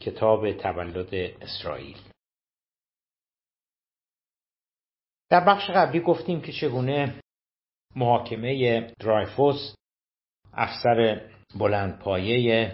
کتاب 0.00 0.52
تولد 0.52 1.14
اسرائیل. 1.40 1.98
در 5.30 5.44
بخش 5.44 5.70
قبلی 5.70 6.00
گفتیم 6.00 6.40
که 6.40 6.52
چگونه 6.52 7.20
محاکمه 7.96 8.80
درایفوس 9.00 9.74
افسر 10.52 11.28
بلندپایه 11.54 12.72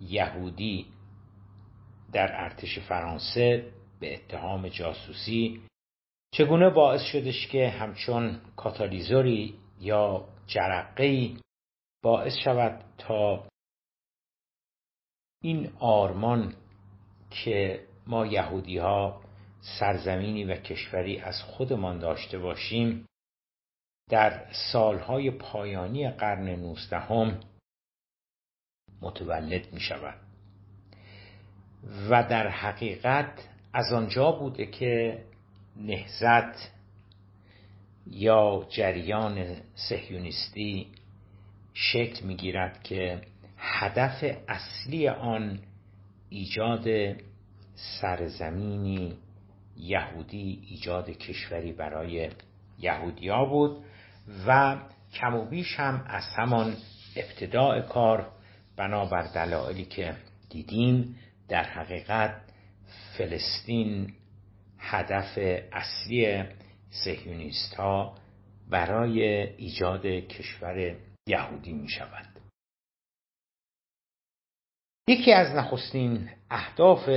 یهودی 0.00 0.86
در 2.12 2.44
ارتش 2.44 2.78
فرانسه 2.78 3.72
به 4.00 4.14
اتهام 4.14 4.68
جاسوسی 4.68 5.62
چگونه 6.34 6.70
باعث 6.70 7.02
شدش 7.02 7.46
که 7.46 7.68
همچون 7.68 8.40
کاتالیزوری 8.56 9.58
یا 9.80 10.28
جرقه‌ای 10.46 11.36
باعث 12.02 12.32
شود 12.44 12.84
تا 12.98 13.49
این 15.42 15.72
آرمان 15.78 16.54
که 17.30 17.84
ما 18.06 18.26
یهودی 18.26 18.78
ها 18.78 19.20
سرزمینی 19.60 20.44
و 20.44 20.54
کشوری 20.54 21.18
از 21.18 21.42
خودمان 21.42 21.98
داشته 21.98 22.38
باشیم 22.38 23.06
در 24.10 24.46
سالهای 24.72 25.30
پایانی 25.30 26.10
قرن 26.10 26.48
نوزدهم 26.48 27.40
متولد 29.02 29.72
می 29.72 29.80
شود 29.80 30.20
و 32.10 32.22
در 32.22 32.48
حقیقت 32.48 33.48
از 33.72 33.92
آنجا 33.92 34.32
بوده 34.32 34.66
که 34.66 35.24
نهزت 35.76 36.72
یا 38.06 38.66
جریان 38.68 39.56
سهیونیستی 39.74 40.92
شکل 41.74 42.26
می‌گیرد 42.26 42.82
که 42.82 43.22
هدف 43.60 44.24
اصلی 44.48 45.08
آن 45.08 45.58
ایجاد 46.28 46.86
سرزمینی 48.00 49.16
یهودی 49.76 50.62
ایجاد 50.70 51.10
کشوری 51.10 51.72
برای 51.72 52.30
یهودیا 52.78 53.44
بود 53.44 53.84
و 54.46 54.78
کم 55.12 55.34
و 55.34 55.44
بیش 55.44 55.80
هم 55.80 56.04
از 56.06 56.22
همان 56.36 56.76
ابتداع 57.16 57.80
کار 57.80 58.30
بنابر 58.76 59.22
دلایلی 59.22 59.84
که 59.84 60.16
دیدیم 60.50 61.16
در 61.48 61.64
حقیقت 61.64 62.40
فلسطین 63.18 64.12
هدف 64.78 65.38
اصلی 65.72 66.44
سهیونیست 66.90 67.74
ها 67.74 68.14
برای 68.70 69.22
ایجاد 69.56 70.06
کشور 70.06 70.96
یهودی 71.26 71.72
می 71.72 71.88
شود 71.88 72.39
یکی 75.10 75.32
از 75.32 75.54
نخستین 75.54 76.30
اهداف 76.50 77.10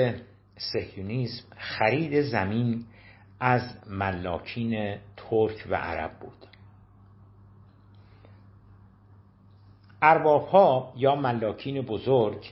سهیونیزم 0.58 1.44
خرید 1.58 2.22
زمین 2.22 2.86
از 3.40 3.78
ملاکین 3.90 4.98
ترک 5.18 5.68
و 5.70 5.76
عرب 5.76 6.20
بود. 6.20 6.48
ارباب 10.02 10.48
ها 10.48 10.94
یا 10.98 11.16
ملاکین 11.16 11.82
بزرگ 11.82 12.52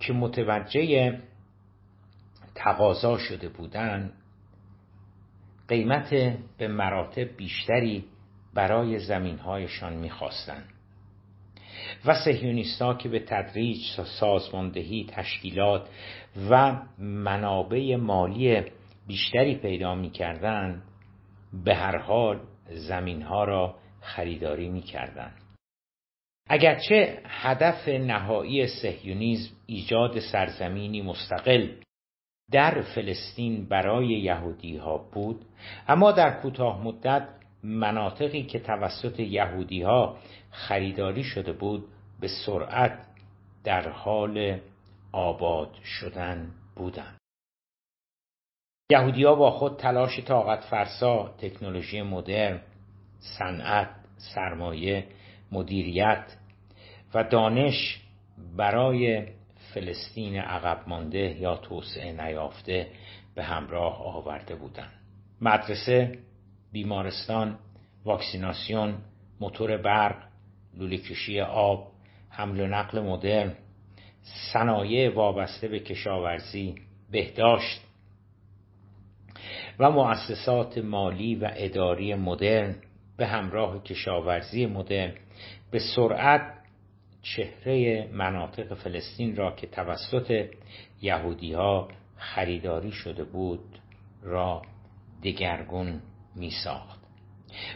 که 0.00 0.12
متوجه 0.12 1.18
تقاضا 2.54 3.18
شده 3.18 3.48
بودند 3.48 4.12
قیمت 5.68 6.10
به 6.58 6.68
مراتب 6.68 7.36
بیشتری 7.36 8.04
برای 8.54 8.98
زمینهایشان 8.98 9.92
می‌خواستند. 9.92 10.77
و 12.04 12.14
سهیونیستا 12.24 12.94
که 12.94 13.08
به 13.08 13.18
تدریج 13.18 13.80
سازماندهی 14.20 15.06
تشکیلات 15.08 15.88
و 16.50 16.82
منابع 16.98 17.96
مالی 17.96 18.62
بیشتری 19.06 19.54
پیدا 19.54 19.94
می‌کردند 19.94 20.82
به 21.64 21.74
هر 21.74 21.98
حال 21.98 22.40
زمینها 22.70 23.44
را 23.44 23.74
خریداری 24.00 24.68
می‌کردند. 24.68 25.34
اگرچه 26.48 27.18
هدف 27.24 27.88
نهایی 27.88 28.66
سهیونیزم 28.66 29.54
ایجاد 29.66 30.18
سرزمینی 30.18 31.02
مستقل 31.02 31.68
در 32.50 32.80
فلسطین 32.80 33.68
برای 33.68 34.08
یهودی 34.08 34.76
ها 34.76 34.98
بود 34.98 35.44
اما 35.88 36.12
در 36.12 36.40
کوتاه 36.40 36.84
مدت 36.84 37.28
مناطقی 37.62 38.42
که 38.42 38.58
توسط 38.58 39.20
یهودی 39.20 39.82
ها 39.82 40.16
خریداری 40.50 41.24
شده 41.24 41.52
بود 41.52 41.84
به 42.20 42.28
سرعت 42.46 43.06
در 43.64 43.88
حال 43.88 44.60
آباد 45.12 45.74
شدن 45.84 46.50
بودند. 46.76 47.18
یهودی 48.90 49.24
ها 49.24 49.34
با 49.34 49.50
خود 49.50 49.76
تلاش 49.76 50.20
طاقت 50.20 50.64
فرسا 50.64 51.34
تکنولوژی 51.38 52.02
مدرن 52.02 52.60
صنعت 53.38 53.88
سرمایه 54.16 55.06
مدیریت 55.52 56.36
و 57.14 57.24
دانش 57.24 58.00
برای 58.56 59.26
فلسطین 59.74 60.36
عقب 60.36 60.88
مانده 60.88 61.40
یا 61.40 61.56
توسعه 61.56 62.12
نیافته 62.12 62.90
به 63.34 63.44
همراه 63.44 64.16
آورده 64.16 64.54
بودند. 64.54 64.92
مدرسه 65.40 66.18
بیمارستان 66.72 67.58
واکسیناسیون 68.04 68.94
موتور 69.40 69.76
برق 69.76 70.16
لوله 70.74 71.42
آب 71.42 71.92
حمل 72.30 72.60
و 72.60 72.66
نقل 72.66 73.00
مدرن 73.00 73.54
صنایع 74.52 75.14
وابسته 75.14 75.68
به 75.68 75.80
کشاورزی 75.80 76.74
بهداشت 77.10 77.80
و 79.78 79.90
مؤسسات 79.90 80.78
مالی 80.78 81.34
و 81.34 81.50
اداری 81.56 82.14
مدرن 82.14 82.74
به 83.16 83.26
همراه 83.26 83.82
کشاورزی 83.82 84.66
مدرن 84.66 85.14
به 85.70 85.78
سرعت 85.96 86.58
چهره 87.22 88.08
مناطق 88.12 88.74
فلسطین 88.74 89.36
را 89.36 89.52
که 89.52 89.66
توسط 89.66 90.46
یهودی 91.02 91.52
ها 91.52 91.88
خریداری 92.16 92.92
شده 92.92 93.24
بود 93.24 93.78
را 94.22 94.62
دگرگون 95.24 96.00
می 96.38 96.50
ساخت 96.50 97.00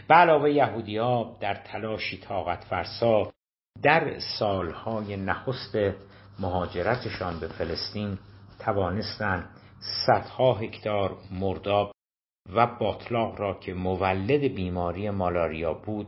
به 0.07 0.15
علاوه 0.15 0.51
یهودی 0.51 0.97
ها 0.97 1.37
در 1.39 1.53
تلاشی 1.53 2.17
طاقت 2.17 2.63
فرسا 2.63 3.31
در 3.81 4.19
سالهای 4.39 5.17
نخست 5.17 5.75
مهاجرتشان 6.39 7.39
به 7.39 7.47
فلسطین 7.47 8.17
توانستند 8.59 9.49
صدها 10.05 10.53
هکتار 10.53 11.17
مرداب 11.31 11.91
و 12.53 12.67
باطلاق 12.67 13.39
را 13.39 13.59
که 13.59 13.73
مولد 13.73 14.41
بیماری 14.55 15.09
مالاریا 15.09 15.73
بود 15.73 16.07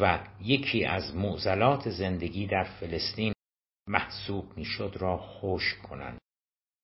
و 0.00 0.18
یکی 0.40 0.84
از 0.84 1.16
معضلات 1.16 1.90
زندگی 1.90 2.46
در 2.46 2.64
فلسطین 2.64 3.32
محسوب 3.88 4.56
می‌شد 4.56 4.96
را 5.00 5.18
خشک 5.18 5.78
کنند 5.82 6.18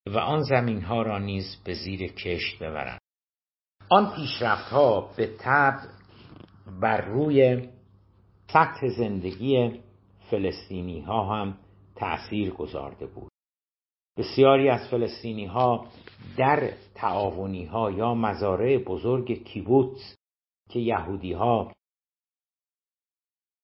و 0.07 0.17
آن 0.17 0.41
زمین 0.43 0.81
ها 0.81 1.01
را 1.01 1.19
نیز 1.19 1.57
به 1.63 1.73
زیر 1.73 2.13
کشت 2.13 2.63
ببرند. 2.63 2.99
آن 3.91 4.15
پیشرفت 4.15 4.69
ها 4.71 5.01
به 5.17 5.27
طبع 5.37 5.87
بر 6.81 7.01
روی 7.01 7.69
سطح 8.47 8.87
زندگی 8.97 9.81
فلسطینی 10.31 10.99
ها 10.99 11.35
هم 11.35 11.57
تأثیر 11.95 12.53
گذارده 12.53 13.05
بود. 13.05 13.31
بسیاری 14.17 14.69
از 14.69 14.89
فلسطینی 14.91 15.45
ها 15.45 15.85
در 16.37 16.73
تعاونی 16.95 17.65
ها 17.65 17.91
یا 17.91 18.13
مزارع 18.13 18.77
بزرگ 18.77 19.43
کیبوتس 19.43 20.15
که 20.69 20.79
یهودی 20.79 21.33
ها 21.33 21.71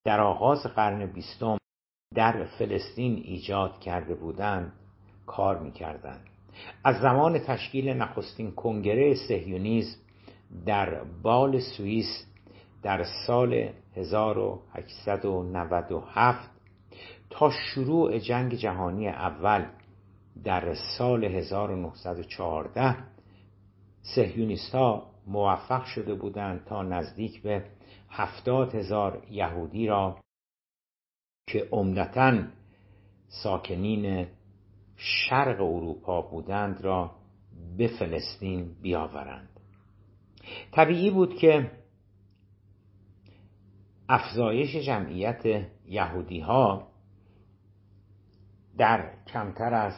در 0.06 0.22
آغاز 0.22 0.64
قرن 0.64 1.06
بیستم 1.06 1.58
در 2.16 2.46
فلسطین 2.46 3.16
ایجاد 3.16 3.80
کرده 3.80 4.16
بودند 4.16 4.74
کار 5.26 5.60
می‌کردند. 5.60 6.30
از 6.84 7.02
زمان 7.02 7.40
تشکیل 7.40 7.90
نخستین 7.90 8.52
کنگره 8.52 9.16
سهیونیزم 9.28 10.05
در 10.66 11.04
بال 11.04 11.60
سوئیس 11.60 12.26
در 12.84 13.04
سال 13.28 13.70
1897 13.96 16.50
تا 17.30 17.50
شروع 17.50 18.20
جنگ 18.20 18.54
جهانی 18.54 19.08
اول 19.08 19.66
در 20.44 20.76
سال 20.98 21.24
1914 21.24 22.96
سهیونیست 24.16 24.76
موفق 25.28 25.86
شده 25.86 26.16
بودند 26.16 26.66
تا 26.66 26.84
نزدیک 26.84 27.42
به 27.42 27.66
هفتاد 28.10 28.76
هزار 28.76 29.24
یهودی 29.32 29.88
را 29.88 30.18
که 31.48 31.68
عمدتا 31.72 32.44
ساکنین 33.28 34.28
شرق 34.96 35.62
اروپا 35.62 36.22
بودند 36.22 36.82
را 36.82 37.12
به 37.78 37.88
فلسطین 37.88 38.76
بیاورند. 38.82 39.55
طبیعی 40.72 41.12
بود 41.12 41.36
که 41.36 41.72
افزایش 44.10 44.76
جمعیت 44.76 45.68
یهودی 45.86 46.40
ها 46.40 46.88
در 48.78 49.14
کمتر 49.28 49.74
از 49.74 49.94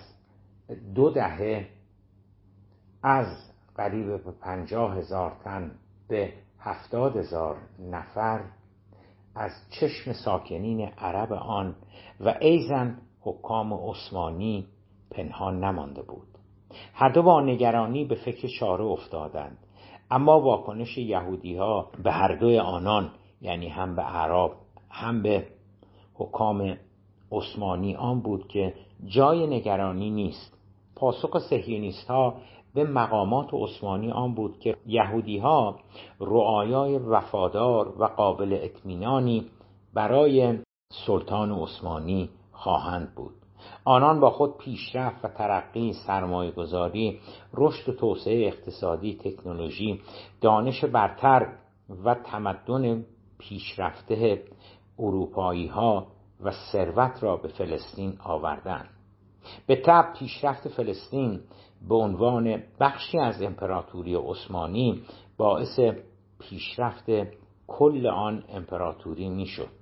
دو 0.96 1.10
دهه 1.10 1.68
از 3.04 3.28
قریب 3.76 4.24
به 4.24 4.32
پنجاه 4.32 4.98
هزار 4.98 5.38
تن 5.44 5.72
به 6.08 6.34
هفتاد 6.60 7.18
هزار 7.18 7.58
نفر 7.80 8.42
از 9.36 9.52
چشم 9.70 10.14
ساکنین 10.14 10.82
عرب 10.82 11.34
آن 11.34 11.76
و 12.20 12.36
ایزن 12.42 13.02
حکام 13.22 13.74
عثمانی 13.74 14.68
پنهان 15.12 15.64
نمانده 15.64 16.02
بود. 16.02 16.28
هر 16.94 17.10
دو 17.10 17.24
با 17.24 17.42
نگرانی 17.42 18.06
به 18.06 18.16
فکر 18.16 18.48
چاره 18.60 18.84
افتادند. 18.84 19.58
اما 20.12 20.42
واکنش 20.42 20.98
یهودی 20.98 21.56
ها 21.56 21.88
به 22.04 22.12
هر 22.12 22.36
دوی 22.36 22.59
آنان 22.59 23.12
یعنی 23.42 23.68
هم 23.68 23.95
به 23.95 24.01
عرب 24.01 24.51
هم 24.89 25.21
به 25.24 25.48
حکام 26.13 26.77
عثمانی 27.31 27.95
آن 27.95 28.19
بود 28.19 28.48
که 28.48 28.74
جای 29.06 29.48
نگرانی 29.48 30.09
نیست. 30.09 30.57
پاسخ 30.95 31.39
سهیونیست 31.50 32.07
ها 32.07 32.33
به 32.74 32.83
مقامات 32.83 33.50
عثمانی 33.54 34.12
آن 34.12 34.33
بود 34.33 34.59
که 34.59 34.75
یهودی 34.86 35.38
ها 35.38 35.80
رعایای 36.19 36.98
وفادار 36.98 38.01
و 38.01 38.06
قابل 38.06 38.60
اطمینانی 38.62 39.45
برای 39.94 40.60
سلطان 41.06 41.51
عثمانی 41.51 42.30
خواهند 42.51 43.15
بود. 43.15 43.33
آنان 43.88 44.19
با 44.19 44.30
خود 44.30 44.57
پیشرفت 44.57 45.25
و 45.25 45.28
ترقی 45.28 45.94
سرمایه 45.94 46.51
گذاری 46.51 47.19
رشد 47.54 47.89
و 47.89 47.94
توسعه 47.94 48.48
اقتصادی 48.48 49.16
تکنولوژی 49.16 50.01
دانش 50.42 50.86
برتر 50.86 51.54
و 52.06 52.16
تمدن 52.16 53.06
پیشرفته 53.38 54.44
اروپایی 55.00 55.68
ها 55.68 56.07
و 56.44 56.51
ثروت 56.72 57.24
را 57.24 57.36
به 57.36 57.48
فلسطین 57.48 58.18
آوردند. 58.24 58.89
به 59.68 59.75
طب 59.75 60.13
پیشرفت 60.19 60.68
فلسطین 60.68 61.39
به 61.89 61.95
عنوان 61.95 62.63
بخشی 62.80 63.19
از 63.19 63.42
امپراتوری 63.42 64.16
عثمانی 64.16 65.01
باعث 65.38 65.80
پیشرفت 66.39 67.06
کل 67.68 68.07
آن 68.07 68.44
امپراتوری 68.50 69.30
می‌شد 69.30 69.78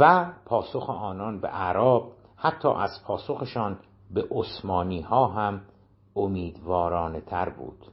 و 0.00 0.32
پاسخ 0.44 0.90
آنان 0.90 1.40
به 1.40 1.48
عرب 1.48 2.02
حتی 2.42 2.68
از 2.68 2.90
پاسخشان 3.06 3.78
به 4.10 4.28
عثمانی 4.30 5.00
ها 5.00 5.26
هم 5.26 5.62
امیدوارانه 6.16 7.20
تر 7.20 7.48
بود. 7.50 7.86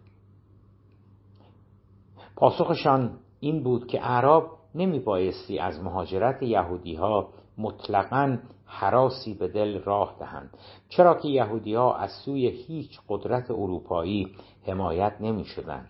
پاسخشان 2.35 3.19
این 3.39 3.63
بود 3.63 3.87
که 3.87 3.99
عرب 3.99 4.43
نمی 4.75 4.99
بایستی 4.99 5.59
از 5.59 5.83
مهاجرت 5.83 6.43
یهودی 6.43 6.95
ها 6.95 7.29
مطلقا 7.57 8.37
حراسی 8.65 9.33
به 9.33 9.47
دل 9.47 9.81
راه 9.83 10.15
دهند 10.19 10.57
چرا 10.89 11.13
که 11.13 11.27
یهودی 11.27 11.75
ها 11.75 11.95
از 11.95 12.11
سوی 12.25 12.47
هیچ 12.47 12.99
قدرت 13.09 13.51
اروپایی 13.51 14.35
حمایت 14.67 15.17
نمی 15.19 15.45
شدند 15.45 15.89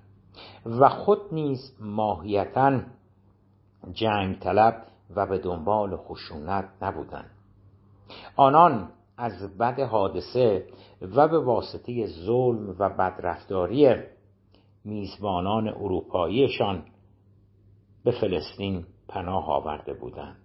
و 0.65 0.89
خود 0.89 1.19
نیز 1.31 1.59
ماهیتا 1.79 2.79
جنگ 3.91 4.39
طلب 4.39 4.83
و 5.15 5.27
به 5.27 5.37
دنبال 5.37 5.97
خشونت 5.97 6.69
نبودند. 6.81 7.36
آنان 8.35 8.89
از 9.17 9.57
بد 9.57 9.79
حادثه 9.79 10.67
و 11.01 11.27
به 11.27 11.39
واسطه 11.39 12.05
ظلم 12.05 12.75
و 12.79 12.89
بدرفتاری 12.89 13.95
میزبانان 14.85 15.67
اروپاییشان 15.67 16.83
به 18.03 18.11
فلسطین 18.11 18.85
پناه 19.07 19.49
آورده 19.49 19.93
بودند. 19.93 20.37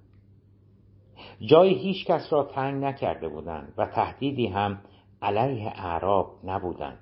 جای 1.41 1.75
هیچ 1.75 2.07
کس 2.07 2.33
را 2.33 2.45
تنگ 2.45 2.85
نکرده 2.85 3.29
بودند 3.29 3.75
و 3.79 3.87
تهدیدی 3.87 4.47
هم 4.47 4.81
علیه 5.23 5.73
اعراب 5.77 6.35
نبودند. 6.45 6.99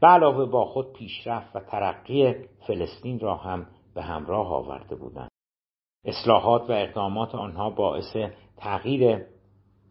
به 0.00 0.06
علاوه 0.06 0.46
با 0.46 0.64
خود 0.64 0.92
پیشرفت 0.92 1.56
و 1.56 1.60
ترقی 1.60 2.34
فلسطین 2.66 3.20
را 3.20 3.36
هم 3.36 3.66
به 3.94 4.02
همراه 4.02 4.52
آورده 4.52 4.96
بودند. 4.96 5.30
اصلاحات 6.04 6.70
و 6.70 6.72
اقدامات 6.72 7.34
آنها 7.34 7.70
باعث 7.70 8.16
تغییر 8.56 9.26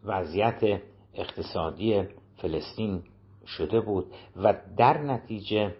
وضعیت 0.03 0.81
اقتصادی 1.13 2.03
فلسطین 2.37 3.03
شده 3.45 3.81
بود 3.81 4.13
و 4.35 4.53
در 4.77 4.97
نتیجه 4.97 5.77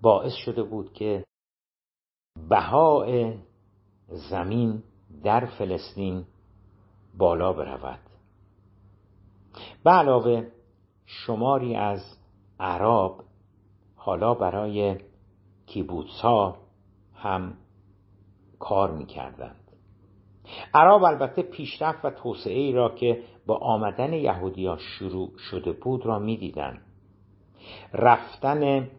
باعث 0.00 0.32
شده 0.32 0.62
بود 0.62 0.92
که 0.92 1.24
بهای 2.48 3.38
زمین 4.08 4.82
در 5.22 5.46
فلسطین 5.46 6.26
بالا 7.14 7.52
برود. 7.52 8.00
به 9.84 9.90
علاوه 9.90 10.50
شماری 11.06 11.76
از 11.76 12.18
عرب 12.60 13.24
حالا 13.96 14.34
برای 14.34 14.98
کیبوتس 15.66 16.20
ها 16.22 16.58
هم 17.14 17.58
کار 18.58 18.90
می‌کردند. 18.90 19.67
عرب 20.74 21.04
البته 21.04 21.42
پیشرفت 21.42 22.04
و 22.04 22.10
توسعه 22.10 22.58
ای 22.58 22.72
را 22.72 22.94
که 22.94 23.22
با 23.46 23.56
آمدن 23.56 24.12
یهودیان 24.12 24.78
شروع 24.78 25.30
شده 25.50 25.72
بود 25.72 26.06
را 26.06 26.18
می‌دیدند. 26.18 26.80
رفتن 27.92 28.90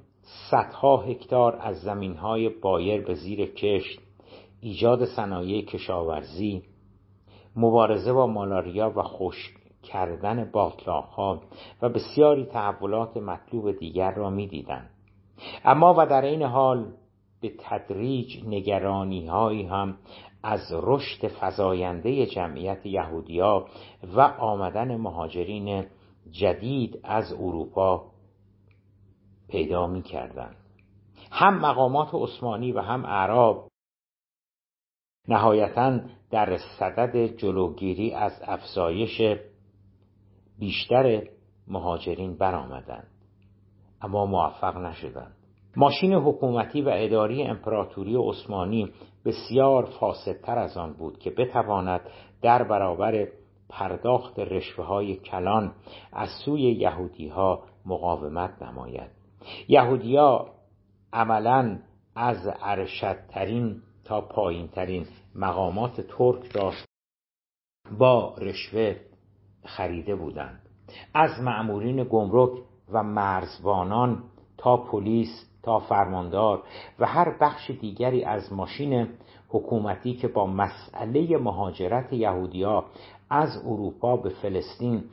صدها 0.51 0.97
هکتار 0.97 1.55
از 1.61 1.81
زمینهای 1.81 2.49
بایر 2.49 3.01
به 3.01 3.13
زیر 3.13 3.45
کشت 3.45 3.99
ایجاد 4.61 5.05
صنایع 5.05 5.65
کشاورزی 5.65 6.63
مبارزه 7.55 8.13
با 8.13 8.27
مالاریا 8.27 8.93
و 8.95 9.03
خشک 9.03 9.51
کردن 9.83 10.49
باطلاقها 10.51 11.41
و 11.81 11.89
بسیاری 11.89 12.45
تحولات 12.45 13.17
مطلوب 13.17 13.71
دیگر 13.71 14.11
را 14.11 14.29
می‌دیدند. 14.29 14.89
اما 15.65 15.95
و 15.97 16.05
در 16.05 16.21
این 16.21 16.43
حال 16.43 16.85
به 17.41 17.53
تدریج 17.59 18.43
نگرانی 18.45 19.27
هایی 19.27 19.63
هم 19.63 19.97
از 20.43 20.61
رشد 20.71 21.27
فزاینده 21.27 22.25
جمعیت 22.25 22.85
یهودیا 22.85 23.65
و 24.15 24.21
آمدن 24.21 24.97
مهاجرین 24.97 25.85
جدید 26.31 26.99
از 27.03 27.33
اروپا 27.33 28.11
پیدا 29.47 29.87
می 29.87 30.01
کردن. 30.01 30.55
هم 31.31 31.59
مقامات 31.59 32.09
عثمانی 32.13 32.71
و 32.71 32.81
هم 32.81 33.05
اعراب 33.05 33.67
نهایتا 35.27 35.99
در 36.31 36.57
صدد 36.79 37.25
جلوگیری 37.25 38.13
از 38.13 38.41
افزایش 38.41 39.21
بیشتر 40.59 41.27
مهاجرین 41.67 42.37
برآمدند 42.37 43.07
اما 44.01 44.25
موفق 44.25 44.77
نشدند 44.77 45.35
ماشین 45.75 46.13
حکومتی 46.13 46.81
و 46.81 46.89
اداری 46.93 47.43
امپراتوری 47.43 48.15
عثمانی 48.15 48.93
بسیار 49.25 49.85
فاسدتر 49.85 50.57
از 50.57 50.77
آن 50.77 50.93
بود 50.93 51.19
که 51.19 51.29
بتواند 51.29 52.01
در 52.41 52.63
برابر 52.63 53.27
پرداخت 53.69 54.39
رشوه 54.39 54.85
های 54.85 55.15
کلان 55.15 55.71
از 56.13 56.29
سوی 56.45 56.61
یهودی 56.61 57.27
ها 57.27 57.63
مقاومت 57.85 58.61
نماید. 58.61 59.09
یهودیا 59.67 60.49
عملا 61.13 61.79
از 62.15 62.37
ارشدترین 62.61 63.81
تا 64.03 64.21
پایینترین 64.21 65.05
مقامات 65.35 66.01
ترک 66.01 66.55
را 66.55 66.73
با 67.97 68.35
رشوه 68.37 68.95
خریده 69.65 70.15
بودند. 70.15 70.61
از 71.13 71.41
معمورین 71.41 72.03
گمرک 72.03 72.51
و 72.91 73.03
مرزبانان 73.03 74.23
تا 74.57 74.77
پلیس 74.77 75.48
تا 75.63 75.79
فرماندار 75.79 76.63
و 76.99 77.05
هر 77.05 77.37
بخش 77.41 77.71
دیگری 77.71 78.23
از 78.23 78.53
ماشین 78.53 79.07
حکومتی 79.49 80.13
که 80.13 80.27
با 80.27 80.47
مسئله 80.47 81.37
مهاجرت 81.37 82.13
یهودیا 82.13 82.85
از 83.29 83.57
اروپا 83.65 84.17
به 84.17 84.29
فلسطین 84.29 85.03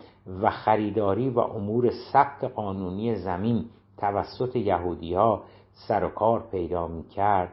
و 0.42 0.50
خریداری 0.50 1.30
و 1.30 1.38
امور 1.38 1.90
ثبت 2.12 2.44
قانونی 2.44 3.14
زمین 3.14 3.64
توسط 3.98 4.56
یهودیا 4.56 5.42
سر 5.72 6.04
و 6.04 6.08
کار 6.08 6.48
پیدا 6.50 6.88
می 6.88 7.08
کرد 7.08 7.52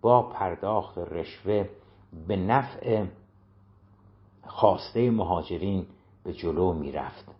با 0.00 0.22
پرداخت 0.22 0.98
رشوه 0.98 1.68
به 2.28 2.36
نفع 2.36 3.04
خواسته 4.46 5.10
مهاجرین 5.10 5.86
به 6.24 6.32
جلو 6.32 6.72
می 6.72 6.92
رفت 6.92 7.34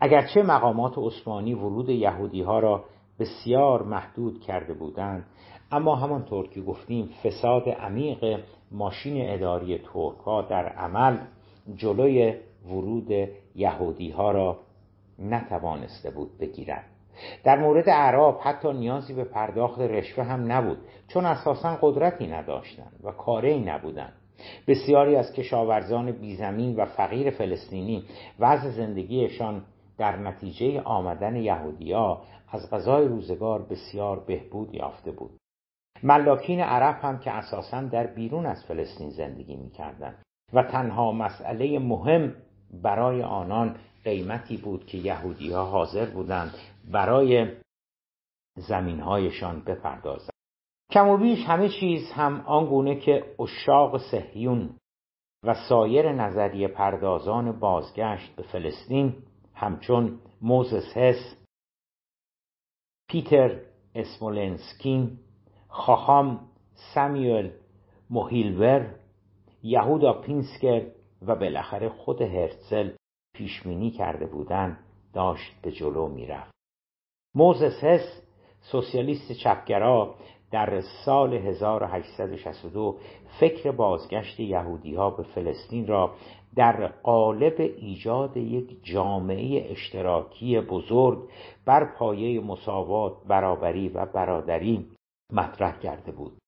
اگرچه 0.00 0.42
مقامات 0.42 0.98
عثمانی 0.98 1.54
ورود 1.54 1.88
یهودی 1.88 2.42
ها 2.42 2.58
را 2.58 2.84
بسیار 3.18 3.82
محدود 3.82 4.40
کرده 4.40 4.74
بودند. 4.74 5.26
اما 5.72 5.96
همانطور 5.96 6.48
که 6.48 6.60
گفتیم 6.60 7.10
فساد 7.24 7.68
عمیق 7.68 8.40
ماشین 8.70 9.30
اداری 9.30 9.78
ترک 9.78 10.48
در 10.48 10.68
عمل 10.68 11.18
جلوی 11.76 12.34
ورود 12.66 13.10
یهودی 13.54 14.10
ها 14.10 14.30
را 14.30 14.58
نتوانسته 15.18 16.10
بود 16.10 16.38
بگیرد. 16.38 16.84
در 17.44 17.58
مورد 17.58 17.88
اعراب 17.88 18.40
حتی 18.42 18.72
نیازی 18.72 19.14
به 19.14 19.24
پرداخت 19.24 19.80
رشوه 19.80 20.24
هم 20.24 20.52
نبود 20.52 20.78
چون 21.08 21.26
اساسا 21.26 21.78
قدرتی 21.82 22.26
نداشتند 22.26 23.00
و 23.04 23.12
کاری 23.12 23.60
نبودند. 23.60 24.12
بسیاری 24.68 25.16
از 25.16 25.32
کشاورزان 25.32 26.12
بیزمین 26.12 26.76
و 26.76 26.84
فقیر 26.84 27.30
فلسطینی 27.30 28.04
وضع 28.40 28.70
زندگیشان 28.70 29.62
در 29.98 30.16
نتیجه 30.16 30.80
آمدن 30.80 31.36
یهودیا 31.36 32.20
از 32.48 32.70
غذای 32.70 33.08
روزگار 33.08 33.62
بسیار 33.62 34.20
بهبود 34.20 34.74
یافته 34.74 35.10
بود. 35.10 35.30
ملاکین 36.02 36.60
عرب 36.60 36.98
هم 37.02 37.18
که 37.18 37.30
اساسا 37.30 37.82
در 37.82 38.06
بیرون 38.06 38.46
از 38.46 38.64
فلسطین 38.64 39.10
زندگی 39.10 39.56
می‌کردند 39.56 40.22
و 40.52 40.62
تنها 40.62 41.12
مسئله 41.12 41.78
مهم 41.78 42.34
برای 42.82 43.22
آنان 43.22 43.76
قیمتی 44.04 44.56
بود 44.56 44.86
که 44.86 44.98
یهودی 44.98 45.52
ها 45.52 45.64
حاضر 45.64 46.06
بودند 46.10 46.54
برای 46.92 47.52
زمینهایشان 48.56 49.60
بپردازند. 49.60 50.30
کم 50.92 51.08
و 51.08 51.16
بیش 51.16 51.44
همه 51.44 51.68
چیز 51.68 52.12
هم 52.12 52.40
آنگونه 52.40 53.00
که 53.00 53.34
اشاق 53.40 53.98
سهیون 54.10 54.70
و 55.44 55.54
سایر 55.68 56.12
نظریه 56.12 56.68
پردازان 56.68 57.52
بازگشت 57.60 58.36
به 58.36 58.42
فلسطین 58.42 59.14
همچون 59.54 60.18
موزس 60.42 60.96
هس 60.96 61.36
پیتر 63.08 63.60
اسمولنسکین 63.94 65.18
خاخام 65.68 66.40
سمیول 66.94 67.50
موهیلور 68.10 68.94
یهودا 69.62 70.12
پینسکر 70.12 70.86
و 71.22 71.34
بالاخره 71.34 71.88
خود 71.88 72.22
هرتزل 72.22 72.90
پیشمینی 73.34 73.90
کرده 73.90 74.26
بودند 74.26 74.78
داشت 75.12 75.60
به 75.62 75.72
جلو 75.72 76.08
می‌رفت. 76.08 76.50
موزس 77.34 77.84
هس 77.84 78.22
سوسیالیست 78.60 79.32
چپگرا 79.32 80.14
در 80.50 80.80
سال 81.04 81.34
1862 81.34 82.98
فکر 83.40 83.70
بازگشت 83.70 84.40
یهودی 84.40 84.94
ها 84.94 85.10
به 85.10 85.22
فلسطین 85.22 85.86
را 85.86 86.14
در 86.56 86.86
قالب 86.86 87.60
ایجاد 87.60 88.36
یک 88.36 88.84
جامعه 88.84 89.70
اشتراکی 89.70 90.60
بزرگ 90.60 91.28
بر 91.64 91.84
پایه 91.84 92.40
مساوات، 92.40 93.12
برابری 93.28 93.88
و 93.88 94.06
برادری 94.06 94.86
مطرح 95.32 95.78
کرده 95.78 96.12
بود. 96.12 96.38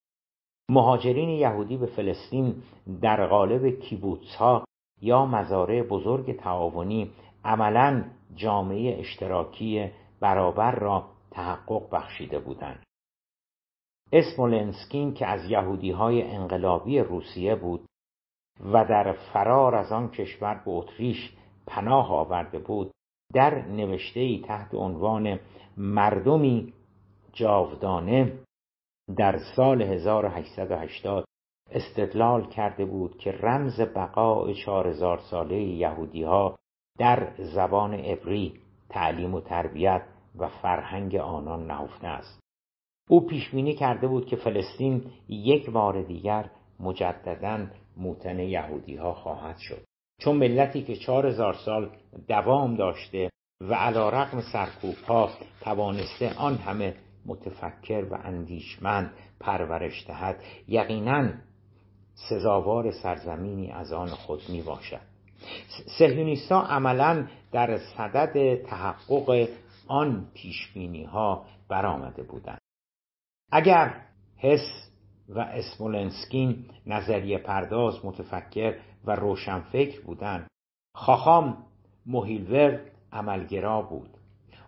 مهاجرین 0.71 1.29
یهودی 1.29 1.77
به 1.77 1.87
فلسطین 1.87 2.55
در 3.03 3.27
قالب 3.27 3.81
کیبوتس 3.81 4.35
ها 4.35 4.65
یا 5.01 5.27
مزارع 5.27 5.83
بزرگ 5.83 6.37
تعاونی 6.37 7.11
عملا 7.45 8.05
جامعه 8.35 8.99
اشتراکی 8.99 9.91
برابر 10.21 10.75
را 10.75 11.05
تحقق 11.31 11.91
بخشیده 11.91 12.39
بودند. 12.39 12.83
اسمولنسکین 14.13 15.15
که 15.15 15.27
از 15.27 15.51
یهودی 15.51 15.91
های 15.91 16.23
انقلابی 16.23 16.99
روسیه 16.99 17.55
بود 17.55 17.87
و 18.61 18.85
در 18.85 19.13
فرار 19.13 19.75
از 19.75 19.93
آن 19.93 20.11
کشور 20.11 20.55
به 20.55 20.71
اتریش 20.71 21.37
پناه 21.67 22.13
آورده 22.13 22.59
بود. 22.59 22.91
در 23.35 23.67
نوشته 23.67 24.41
تحت 24.41 24.75
عنوان 24.75 25.41
مردمی 25.77 26.73
جاودانه 27.33 28.39
در 29.17 29.39
سال 29.57 29.83
1880 29.83 31.25
استدلال 31.71 32.47
کرده 32.47 32.85
بود 32.85 33.19
که 33.19 33.33
رمز 33.33 33.81
بقای 33.81 34.55
4000 34.55 35.19
ساله 35.19 35.63
یهودی 35.63 36.23
ها 36.23 36.57
در 36.99 37.33
زبان 37.55 37.95
عبری 37.95 38.61
تعلیم 38.89 39.35
و 39.35 39.41
تربیت 39.41 40.03
و 40.39 40.49
فرهنگ 40.49 41.17
آنان 41.17 41.67
نهفته 41.67 42.07
است. 42.07 42.41
او 43.11 43.27
پیش 43.27 43.51
بینی 43.51 43.75
کرده 43.75 44.09
بود 44.09 44.27
که 44.27 44.37
فلسطین 44.37 45.05
یک 45.29 45.71
بار 45.71 46.03
دیگر 46.03 46.51
مجددا 46.81 47.67
موتن 47.99 48.39
یهودی 48.39 48.97
ها 48.97 49.15
خواهد 49.15 49.59
شد. 49.59 49.85
چون 50.21 50.37
ملتی 50.37 50.83
که 50.83 50.97
چهار 50.97 51.27
هزار 51.27 51.55
سال 51.55 51.91
دوام 52.29 52.77
داشته 52.77 53.31
و 53.61 53.75
علا 53.75 54.09
رقم 54.09 54.41
سرکوب 54.41 54.95
ها 54.95 55.31
توانسته 55.61 56.35
آن 56.35 56.55
همه 56.55 56.95
متفکر 57.27 58.05
و 58.11 58.15
اندیشمند 58.15 59.13
پرورش 59.41 60.07
دهد 60.07 60.43
یقینا 60.69 61.33
سزاوار 62.15 62.91
سرزمینی 62.91 63.71
از 63.71 63.93
آن 63.93 64.09
خود 64.09 64.41
می 64.49 64.63
باشد 64.63 65.01
سهیونیستا 65.99 66.63
عملا 66.63 67.27
در 67.53 67.79
صدد 67.79 68.63
تحقق 68.63 69.49
آن 69.89 70.27
پیشبینی 70.35 71.05
ها 71.05 71.45
برآمده 71.69 72.23
بودند. 72.23 72.61
اگر 73.53 74.01
حس 74.37 74.88
و 75.29 75.39
اسمولنسکین 75.39 76.65
نظریه 76.87 77.39
پرداز 77.39 78.05
متفکر 78.05 78.75
و 79.05 79.15
روشنفکر 79.15 80.01
بودند. 80.01 80.47
خاخام 80.95 81.57
موهیلور 82.07 82.81
عملگرا 83.13 83.83
بود. 83.83 84.11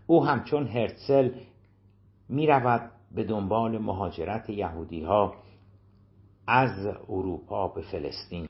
او 0.06 0.24
همچون 0.24 0.66
هرتزل 0.66 1.30
می 2.28 2.46
به 3.14 3.24
دنبال 3.24 3.78
مهاجرت 3.78 4.50
یهودی 4.50 5.02
ها 5.02 5.34
از 6.46 6.86
اروپا 7.08 7.68
به 7.68 7.82
فلسطین. 7.82 8.46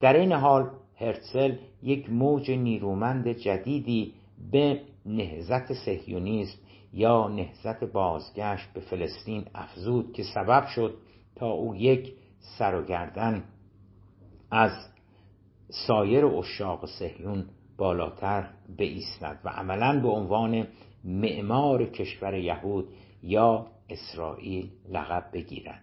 در 0.00 0.16
این 0.16 0.32
حال 0.32 0.70
هرتزل 0.96 1.56
یک 1.82 2.10
موج 2.10 2.50
نیرومند 2.50 3.28
جدیدی 3.28 4.14
به 4.52 4.80
نهزت 5.06 5.72
سهیونیسم 5.72 6.58
یا 6.92 7.28
نهزت 7.28 7.84
بازگشت 7.84 8.72
به 8.72 8.80
فلسطین 8.80 9.44
افزود 9.54 10.12
که 10.12 10.22
سبب 10.34 10.66
شد 10.66 10.98
تا 11.36 11.50
او 11.50 11.76
یک 11.76 12.12
سر 12.58 12.74
و 12.74 12.84
گردن 12.84 13.44
از 14.50 14.72
سایر 15.86 16.26
اشاق 16.26 16.86
سهیون 16.86 17.44
بالاتر 17.78 18.50
بایستد 18.78 19.38
و 19.44 19.48
عملا 19.48 20.00
به 20.00 20.08
عنوان 20.08 20.66
معمار 21.04 21.84
کشور 21.84 22.34
یهود 22.34 22.88
یا 23.22 23.66
اسرائیل 23.88 24.70
لقب 24.88 25.24
بگیرد. 25.32 25.82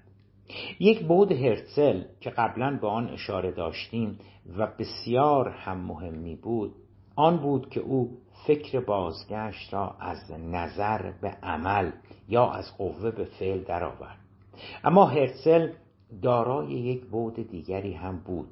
یک 0.79 1.05
بود 1.05 1.31
هرتزل 1.31 2.03
که 2.21 2.29
قبلا 2.29 2.77
به 2.81 2.87
آن 2.87 3.09
اشاره 3.09 3.51
داشتیم 3.51 4.19
و 4.57 4.67
بسیار 4.79 5.49
هم 5.49 5.77
مهمی 5.77 6.35
بود 6.35 6.75
آن 7.15 7.37
بود 7.37 7.69
که 7.69 7.79
او 7.79 8.17
فکر 8.47 8.79
بازگشت 8.79 9.73
را 9.73 9.95
از 9.99 10.31
نظر 10.31 11.11
به 11.21 11.29
عمل 11.29 11.91
یا 12.27 12.51
از 12.51 12.77
قوه 12.77 13.11
به 13.11 13.25
فعل 13.25 13.63
درآورد. 13.63 14.26
اما 14.83 15.05
هرتزل 15.05 15.69
دارای 16.21 16.71
یک 16.71 17.05
بود 17.05 17.49
دیگری 17.51 17.93
هم 17.93 18.17
بود. 18.19 18.47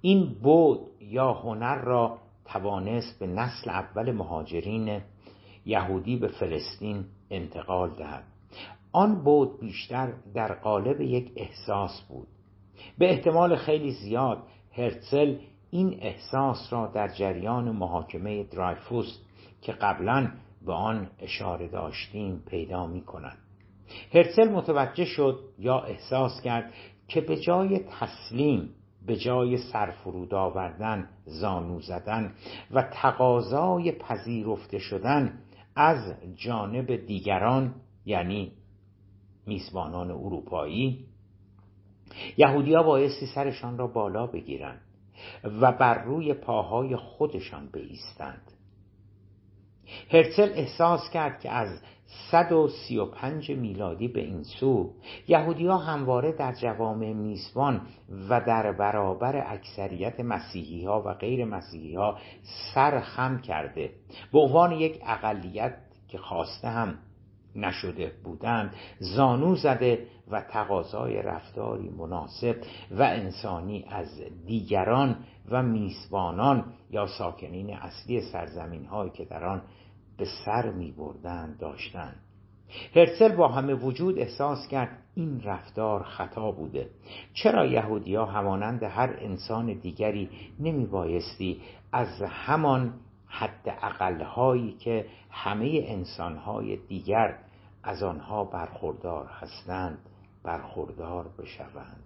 این 0.00 0.36
بود 0.42 0.80
یا 1.00 1.32
هنر 1.32 1.74
را 1.74 2.18
توانست 2.44 3.18
به 3.18 3.26
نسل 3.26 3.70
اول 3.70 4.12
مهاجرین 4.12 5.00
یهودی 5.66 6.16
به 6.16 6.28
فلسطین 6.28 7.04
انتقال 7.30 7.90
دهد. 7.90 8.24
آن 8.92 9.24
بود 9.24 9.60
بیشتر 9.60 10.12
در 10.34 10.54
قالب 10.54 11.00
یک 11.00 11.32
احساس 11.36 12.00
بود. 12.08 12.28
به 12.98 13.10
احتمال 13.10 13.56
خیلی 13.56 13.92
زیاد 13.92 14.42
هرتزل 14.72 15.36
این 15.70 15.98
احساس 16.00 16.68
را 16.70 16.86
در 16.86 17.08
جریان 17.08 17.70
محاکمه 17.70 18.44
درایفوس 18.44 19.18
که 19.62 19.72
قبلا 19.72 20.30
به 20.66 20.72
آن 20.72 21.10
اشاره 21.18 21.68
داشتیم 21.68 22.42
پیدا 22.46 22.86
می 22.86 23.00
کند 23.00 23.43
هرتزل 24.14 24.48
متوجه 24.48 25.04
شد 25.04 25.40
یا 25.58 25.80
احساس 25.80 26.40
کرد 26.40 26.72
که 27.08 27.20
به 27.20 27.36
جای 27.36 27.78
تسلیم 27.78 28.70
به 29.06 29.16
جای 29.16 29.56
سرفرود 29.56 30.34
آوردن 30.34 31.08
زانو 31.24 31.80
زدن 31.80 32.34
و 32.70 32.82
تقاضای 32.82 33.92
پذیرفته 33.92 34.78
شدن 34.78 35.38
از 35.76 36.14
جانب 36.34 36.96
دیگران 36.96 37.74
یعنی 38.04 38.52
میزبانان 39.46 40.10
اروپایی 40.10 41.06
یهودیا 42.36 42.82
بایستی 42.82 43.26
سرشان 43.26 43.78
را 43.78 43.86
بالا 43.86 44.26
بگیرند 44.26 44.80
و 45.44 45.72
بر 45.72 46.04
روی 46.04 46.34
پاهای 46.34 46.96
خودشان 46.96 47.68
بایستند. 47.74 48.50
هرتل 50.10 50.50
احساس 50.54 51.10
کرد 51.10 51.40
که 51.40 51.50
از 51.50 51.80
135 52.30 53.50
میلادی 53.50 54.08
به 54.08 54.20
این 54.20 54.42
سو 54.42 54.90
یهودی 55.28 55.66
ها 55.66 55.78
همواره 55.78 56.32
در 56.32 56.52
جوامع 56.52 57.12
میزبان 57.12 57.80
و 58.28 58.40
در 58.40 58.72
برابر 58.72 59.52
اکثریت 59.52 60.20
مسیحی 60.20 60.84
ها 60.84 61.02
و 61.06 61.14
غیر 61.14 61.44
مسیحی 61.44 61.94
ها 61.94 62.18
سر 62.74 63.00
خم 63.00 63.38
کرده. 63.38 63.90
به 64.32 64.38
عنوان 64.38 64.72
یک 64.72 65.00
اقلیت 65.06 65.76
که 66.08 66.18
خواسته 66.18 66.68
هم 66.68 66.98
نشده 67.56 68.12
بودند 68.24 68.74
زانو 68.98 69.56
زده 69.56 70.06
و 70.30 70.40
تقاضای 70.40 71.22
رفتاری 71.22 71.88
مناسب 71.88 72.56
و 72.90 73.02
انسانی 73.02 73.84
از 73.88 74.22
دیگران 74.46 75.16
و 75.50 75.62
میزبانان 75.62 76.64
یا 76.90 77.06
ساکنین 77.06 77.76
اصلی 77.76 78.20
سرزمین 78.20 78.84
هایی 78.84 79.10
که 79.10 79.24
در 79.24 79.44
آن 79.44 79.62
به 80.16 80.26
سر 80.44 80.70
می 80.70 80.92
بردن 80.92 81.56
داشتند 81.60 82.16
هرسل 82.96 83.36
با 83.36 83.48
همه 83.48 83.74
وجود 83.74 84.18
احساس 84.18 84.68
کرد 84.68 84.98
این 85.14 85.40
رفتار 85.44 86.02
خطا 86.02 86.50
بوده. 86.50 86.90
چرا 87.34 87.66
یهودیا 87.66 88.24
همانند 88.26 88.82
هر 88.82 89.16
انسان 89.18 89.72
دیگری 89.72 90.30
نمی 90.60 90.86
بایستی 90.86 91.60
از 91.92 92.22
همان 92.22 92.94
حد 93.26 93.78
اقلهایی 93.82 94.72
که 94.72 95.06
همه 95.30 95.84
انسانهای 95.86 96.76
دیگر 96.76 97.38
از 97.82 98.02
آنها 98.02 98.44
برخوردار 98.44 99.26
هستند 99.26 99.98
برخوردار 100.42 101.28
بشوند؟ 101.38 102.02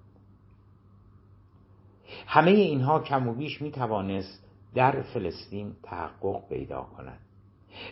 همه 2.26 2.50
اینها 2.50 3.00
کم 3.00 3.28
و 3.28 3.34
بیش 3.34 3.62
می 3.62 3.70
توانست 3.70 4.44
در 4.74 5.02
فلسطین 5.02 5.72
تحقق 5.82 6.48
پیدا 6.48 6.82
کند. 6.82 7.27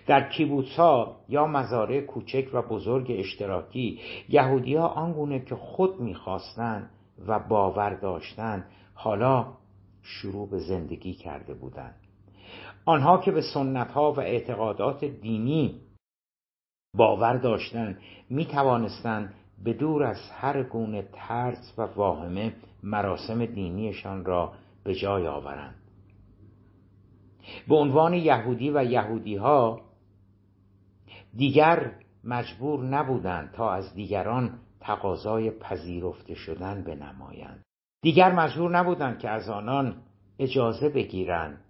در 0.06 0.28
کیبوتس 0.28 0.76
ها 0.76 1.16
یا 1.28 1.46
مزارع 1.46 2.00
کوچک 2.00 2.48
و 2.52 2.62
بزرگ 2.62 3.06
اشتراکی 3.10 4.00
یهودی 4.28 4.74
ها 4.74 4.88
آنگونه 4.88 5.40
که 5.40 5.54
خود 5.54 6.00
می‌خواستند 6.00 6.90
و 7.26 7.38
باور 7.38 7.94
داشتند 7.94 8.64
حالا 8.94 9.46
شروع 10.02 10.50
به 10.50 10.58
زندگی 10.58 11.14
کرده 11.14 11.54
بودند. 11.54 11.94
آنها 12.84 13.18
که 13.18 13.30
به 13.30 13.42
سنت 13.54 13.90
ها 13.90 14.12
و 14.12 14.20
اعتقادات 14.20 15.04
دینی 15.04 15.80
باور 16.96 17.36
داشتند 17.36 17.98
می 18.30 18.44
توانستند 18.44 19.34
به 19.64 19.72
دور 19.72 20.02
از 20.02 20.30
هر 20.32 20.62
گونه 20.62 21.08
ترس 21.12 21.74
و 21.78 21.82
واهمه 21.82 22.54
مراسم 22.82 23.46
دینیشان 23.46 24.24
را 24.24 24.52
به 24.84 24.94
جای 24.94 25.26
آورند. 25.26 25.85
به 27.68 27.74
عنوان 27.74 28.14
یهودی 28.14 28.70
و 28.70 28.84
یهودی 28.84 29.36
ها 29.36 29.80
دیگر 31.36 31.92
مجبور 32.24 32.84
نبودند 32.84 33.52
تا 33.52 33.70
از 33.70 33.94
دیگران 33.94 34.58
تقاضای 34.80 35.50
پذیرفته 35.50 36.34
شدن 36.34 36.82
بنمایند. 36.82 37.62
دیگر 38.02 38.32
مجبور 38.32 38.70
نبودند 38.70 39.18
که 39.18 39.28
از 39.30 39.48
آنان 39.48 39.96
اجازه 40.38 40.88
بگیرند 40.88 41.60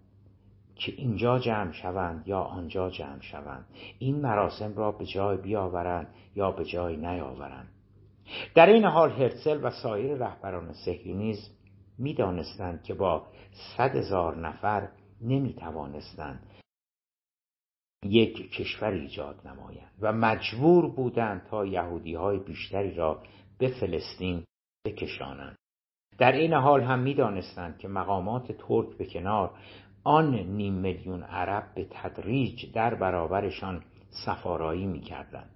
که 0.77 0.93
اینجا 0.93 1.39
جمع 1.39 1.73
شوند 1.73 2.29
یا 2.29 2.41
آنجا 2.41 2.91
جمع 2.91 3.21
شوند. 3.21 3.67
این 3.99 4.21
مراسم 4.21 4.75
را 4.77 4.93
به 4.93 5.07
جای 5.07 5.37
بیاورند 5.37 6.07
یا 6.35 6.51
به 6.51 6.65
جای 6.65 6.97
نیاورند. 6.97 7.69
در 8.55 8.67
این 8.67 8.85
حال 8.85 9.11
هرسل 9.11 9.65
و 9.65 9.71
سایر 9.71 10.15
رهبران 10.15 10.73
سهیونیزم 10.73 11.51
می‌دانستند 11.99 12.83
که 12.83 12.95
با 12.95 13.27
صد 13.77 13.97
هزار 13.97 14.37
نفر 14.37 14.89
نمی 15.21 15.55
توانستند 15.55 16.51
یک 18.05 18.51
کشور 18.53 18.91
ایجاد 18.91 19.41
نمایند 19.49 19.93
و 20.01 20.13
مجبور 20.13 20.91
بودند 20.91 21.47
تا 21.51 21.67
یهودی 21.67 22.15
های 22.15 22.39
بیشتری 22.39 22.95
را 22.95 23.23
به 23.59 23.69
فلسطین 23.81 24.45
بکشانند. 24.87 25.57
در 26.19 26.33
این 26.33 26.53
حال 26.53 26.83
هم 26.83 26.99
می‌دانستند 26.99 27.79
که 27.79 27.89
مقامات 27.89 28.53
ترک 28.53 28.97
به 28.97 29.07
کنار 29.07 29.51
آن 30.05 30.35
نیم 30.35 30.75
میلیون 30.75 31.23
عرب 31.23 31.75
به 31.75 31.87
تدریج 31.91 32.73
در 32.73 32.95
برابرشان 32.95 33.85
سفارایی 34.27 34.87
می‌کردند. 34.87 35.51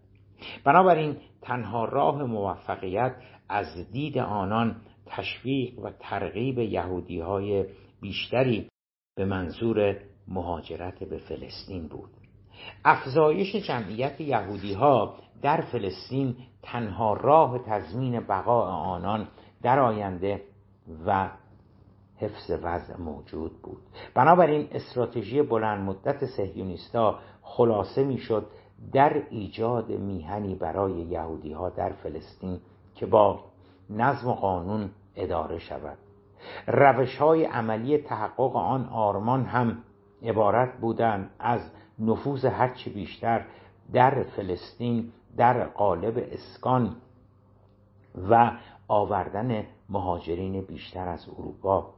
بنابراین 0.65 1.17
تنها 1.43 1.85
راه 1.85 2.23
موفقیت 2.23 3.17
از 3.49 3.93
دید 3.93 4.19
آنان 4.19 4.77
تشویق 5.07 5.79
و 5.79 5.91
ترغیب 5.91 6.59
یهودی 6.59 7.21
های 7.21 7.65
بیشتری 8.01 8.69
به 9.15 9.25
منظور 9.25 9.97
مهاجرت 10.29 11.05
به 11.05 11.19
فلسطین 11.19 11.89
بود. 11.89 12.11
افزایش 12.85 13.57
جمعیت 13.57 14.21
یهودی 14.21 14.75
ها 14.75 15.15
در 15.43 15.61
فلسطین 15.61 16.37
تنها 16.63 17.15
راه 17.15 17.59
تضمین 17.59 18.21
بقاء 18.21 18.67
آنان 18.71 19.29
در 19.63 19.79
آینده 19.79 20.43
و 21.07 21.31
حفظ 22.17 22.51
وضع 22.63 22.97
موجود 22.97 23.63
بود. 23.63 23.83
بنابراین 24.15 24.69
استراتژی 24.73 25.43
بلند 25.43 25.89
مدت 25.89 26.25
سهیونیستا 26.25 27.19
خلاصه 27.43 28.05
می‌شد 28.05 28.47
در 28.93 29.23
ایجاد 29.31 29.91
میهنی 29.91 30.55
برای 30.55 30.93
یهودی 30.93 31.53
ها 31.53 31.71
در 31.71 31.93
فلسطین 31.93 32.61
که 32.95 33.07
با 33.07 33.45
نظم 33.91 34.29
و 34.29 34.35
قانون 34.35 34.91
اداره 35.17 35.59
شود. 35.59 35.99
روش 36.67 37.17
های 37.17 37.45
عملی 37.45 37.99
تحقق 37.99 38.57
آن 38.57 38.89
آرمان 38.89 39.45
هم 39.45 39.79
عبارت 40.23 40.81
بودند 40.81 41.31
از 41.39 41.61
نفوذ 41.99 42.45
هرچی 42.45 42.91
بیشتر 42.91 43.45
در 43.93 44.23
فلسطین 44.23 45.13
در 45.37 45.65
قالب 45.65 46.29
اسکان 46.33 46.97
و 48.31 48.53
آوردن 48.89 49.65
مهاجرین 49.89 50.61
بیشتر 50.61 51.09
از 51.09 51.29
اروپا. 51.39 51.95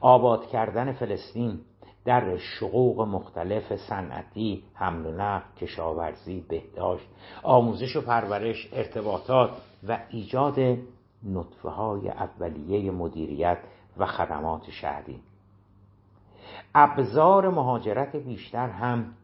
آباد 0.00 0.46
کردن 0.46 0.92
فلسطین 0.92 1.60
در 2.04 2.36
شقوق 2.36 3.00
مختلف 3.00 3.76
صنعتی 3.76 4.64
حمل 4.74 5.06
و 5.06 5.12
نقل 5.12 5.46
کشاورزی 5.60 6.44
بهداشت 6.48 7.08
آموزش 7.42 7.96
و 7.96 8.00
پرورش 8.00 8.68
ارتباطات 8.72 9.50
و 9.88 9.98
ایجاد 10.10 10.58
نطفه 11.22 11.68
های 11.68 12.08
اولیه 12.08 12.90
مدیریت 12.90 13.58
و 13.98 14.06
خدمات 14.06 14.70
شهری. 14.70 15.22
ابزار 16.74 17.48
مهاجرت 17.48 18.16
بیشتر 18.16 18.68
هم 18.68 19.14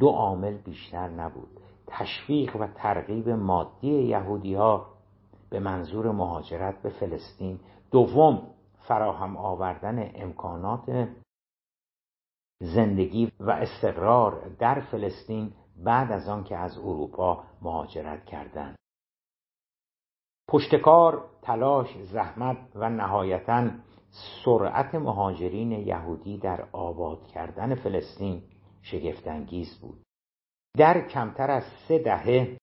دو 0.00 0.08
عامل 0.08 0.56
بیشتر 0.56 1.08
نبود. 1.08 1.60
تشویق 1.86 2.56
و 2.56 2.66
ترغیب 2.66 3.28
مادی 3.28 4.02
یهودی 4.02 4.54
ها 4.54 4.86
به 5.50 5.60
منظور 5.60 6.12
مهاجرت 6.12 6.82
به 6.82 6.88
فلسطین. 6.88 7.60
دوم 7.90 8.42
فراهم 8.78 9.36
آوردن 9.36 10.10
امکانات 10.14 11.08
زندگی 12.62 13.32
و 13.40 13.50
استقرار 13.50 14.48
در 14.58 14.80
فلسطین 14.80 15.52
بعد 15.76 16.12
از 16.12 16.28
آن 16.28 16.44
که 16.44 16.56
از 16.56 16.78
اروپا 16.78 17.44
مهاجرت 17.62 18.24
کردند. 18.24 18.79
پشتکار 20.50 21.24
تلاش 21.42 21.96
زحمت 22.02 22.56
و 22.74 22.90
نهایتا 22.90 23.70
سرعت 24.44 24.94
مهاجرین 24.94 25.72
یهودی 25.72 26.38
در 26.38 26.64
آباد 26.72 27.26
کردن 27.26 27.74
فلسطین 27.74 28.42
شگفتانگیز 28.82 29.78
بود. 29.80 30.02
در 30.76 31.08
کمتر 31.08 31.50
از 31.50 31.62
سه 31.88 31.98
دهه 31.98 32.56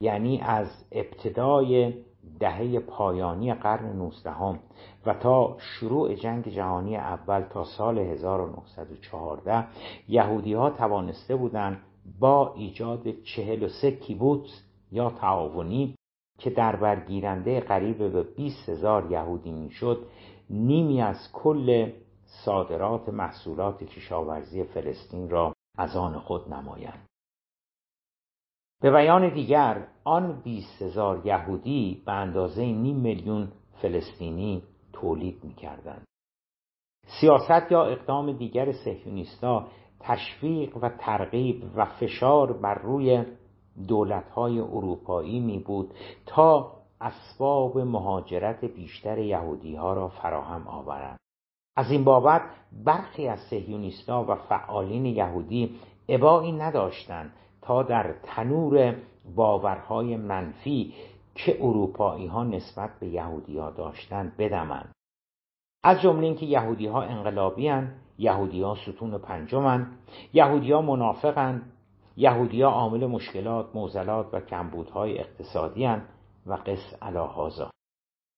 یعنی 0.00 0.40
از 0.40 0.84
ابتدای 0.92 1.94
دهه 2.40 2.80
پایانی 2.80 3.54
قرن 3.54 3.96
نوزدهم 3.96 4.58
و 5.06 5.14
تا 5.14 5.56
شروع 5.58 6.14
جنگ 6.14 6.48
جهانی 6.48 6.96
اول 6.96 7.40
تا 7.40 7.64
سال 7.64 7.98
1914 7.98 9.64
یهودی 10.08 10.54
ها 10.54 10.70
توانسته 10.70 11.36
بودند 11.36 11.80
با 12.20 12.54
ایجاد 12.54 13.22
43 13.22 13.90
کیبوتس 13.90 14.62
یا 14.92 15.10
تعاونی 15.10 15.97
که 16.38 16.50
در 16.50 16.76
برگیرنده 16.76 17.60
قریب 17.60 18.12
به 18.12 18.22
20 18.22 18.68
هزار 18.68 19.10
یهودی 19.10 19.52
می‌شد 19.52 20.06
نیمی 20.50 21.02
از 21.02 21.32
کل 21.32 21.92
صادرات 22.44 23.08
محصولات 23.08 23.84
کشاورزی 23.84 24.64
فلسطین 24.64 25.30
را 25.30 25.54
از 25.78 25.96
آن 25.96 26.18
خود 26.18 26.54
نمایند. 26.54 27.06
به 28.82 28.90
بیان 28.90 29.34
دیگر 29.34 29.88
آن 30.04 30.40
20 30.42 30.82
هزار 30.82 31.26
یهودی 31.26 32.02
به 32.06 32.12
اندازه 32.12 32.64
نیم 32.64 32.96
میلیون 32.96 33.52
فلسطینی 33.82 34.62
تولید 34.92 35.44
می‌کردند. 35.44 36.04
سیاست 37.20 37.72
یا 37.72 37.84
اقدام 37.84 38.32
دیگر 38.32 38.72
سهیونیستا 38.72 39.68
تشویق 40.00 40.76
و 40.76 40.88
ترغیب 40.88 41.64
و 41.76 41.84
فشار 41.84 42.52
بر 42.52 42.74
روی 42.74 43.24
دولتهای 43.88 44.60
اروپایی 44.60 45.40
می 45.40 45.58
بود 45.58 45.90
تا 46.26 46.72
اسباب 47.00 47.78
مهاجرت 47.78 48.64
بیشتر 48.64 49.18
یهودی 49.18 49.76
ها 49.76 49.92
را 49.92 50.08
فراهم 50.08 50.68
آورند. 50.68 51.18
از 51.76 51.90
این 51.90 52.04
بابت 52.04 52.42
برخی 52.84 53.28
از 53.28 53.40
سهیونیستا 53.40 54.24
و 54.28 54.34
فعالین 54.34 55.06
یهودی 55.06 55.74
ابایی 56.08 56.52
نداشتند 56.52 57.32
تا 57.62 57.82
در 57.82 58.14
تنور 58.22 58.96
باورهای 59.36 60.16
منفی 60.16 60.94
که 61.34 61.58
اروپایی 61.60 62.26
ها 62.26 62.44
نسبت 62.44 62.90
به 63.00 63.08
یهودی 63.08 63.58
ها 63.58 63.70
داشتند 63.70 64.36
بدمند. 64.36 64.92
از 65.84 66.00
جمله 66.00 66.26
اینکه 66.26 66.46
یهودی 66.46 66.86
ها 66.86 67.02
انقلابی 67.02 67.68
هن، 67.68 67.94
یهودی 68.18 68.62
ها 68.62 68.74
ستون 68.74 69.18
پنجمن 69.18 69.86
یهودی 70.32 70.72
ها 70.72 70.82
منافقن 70.82 71.62
یهودی 72.18 72.62
ها 72.62 72.70
عامل 72.70 73.06
مشکلات 73.06 73.76
موزلات 73.76 74.34
و 74.34 74.40
کمبودهای 74.40 75.18
اقتصادی 75.18 75.84
هن 75.84 76.08
و 76.46 76.54
قص 76.54 76.94
علاهازا 77.02 77.70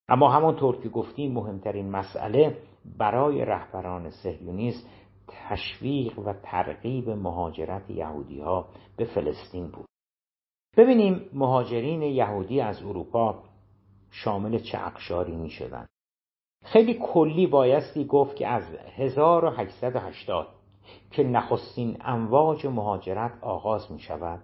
اما 0.09 0.31
همانطور 0.31 0.83
که 0.83 0.89
گفتیم 0.89 1.33
مهمترین 1.33 1.91
مسئله 1.91 2.63
برای 2.99 3.45
رهبران 3.45 4.11
سهیونیست 4.11 4.89
تشویق 5.29 6.19
و 6.19 6.33
ترغیب 6.43 7.11
مهاجرت 7.11 7.91
یهودی 7.91 8.41
ها 8.41 8.69
به 8.97 9.05
فلسطین 9.05 9.69
بود 9.69 9.87
ببینیم 10.77 11.31
مهاجرین 11.33 12.03
یهودی 12.03 12.61
از 12.61 12.83
اروپا 12.83 13.43
شامل 14.11 14.59
چه 14.59 14.87
اقشاری 14.87 15.37
می 15.37 15.51
شدن. 15.51 15.87
خیلی 16.65 16.99
کلی 17.03 17.47
بایستی 17.47 18.05
گفت 18.05 18.37
که 18.37 18.47
از 18.47 18.63
1880 18.97 20.60
که 21.11 21.23
نخستین 21.23 21.97
امواج 22.01 22.67
مهاجرت 22.67 23.33
آغاز 23.41 23.93
می 23.93 24.01
شود 24.01 24.41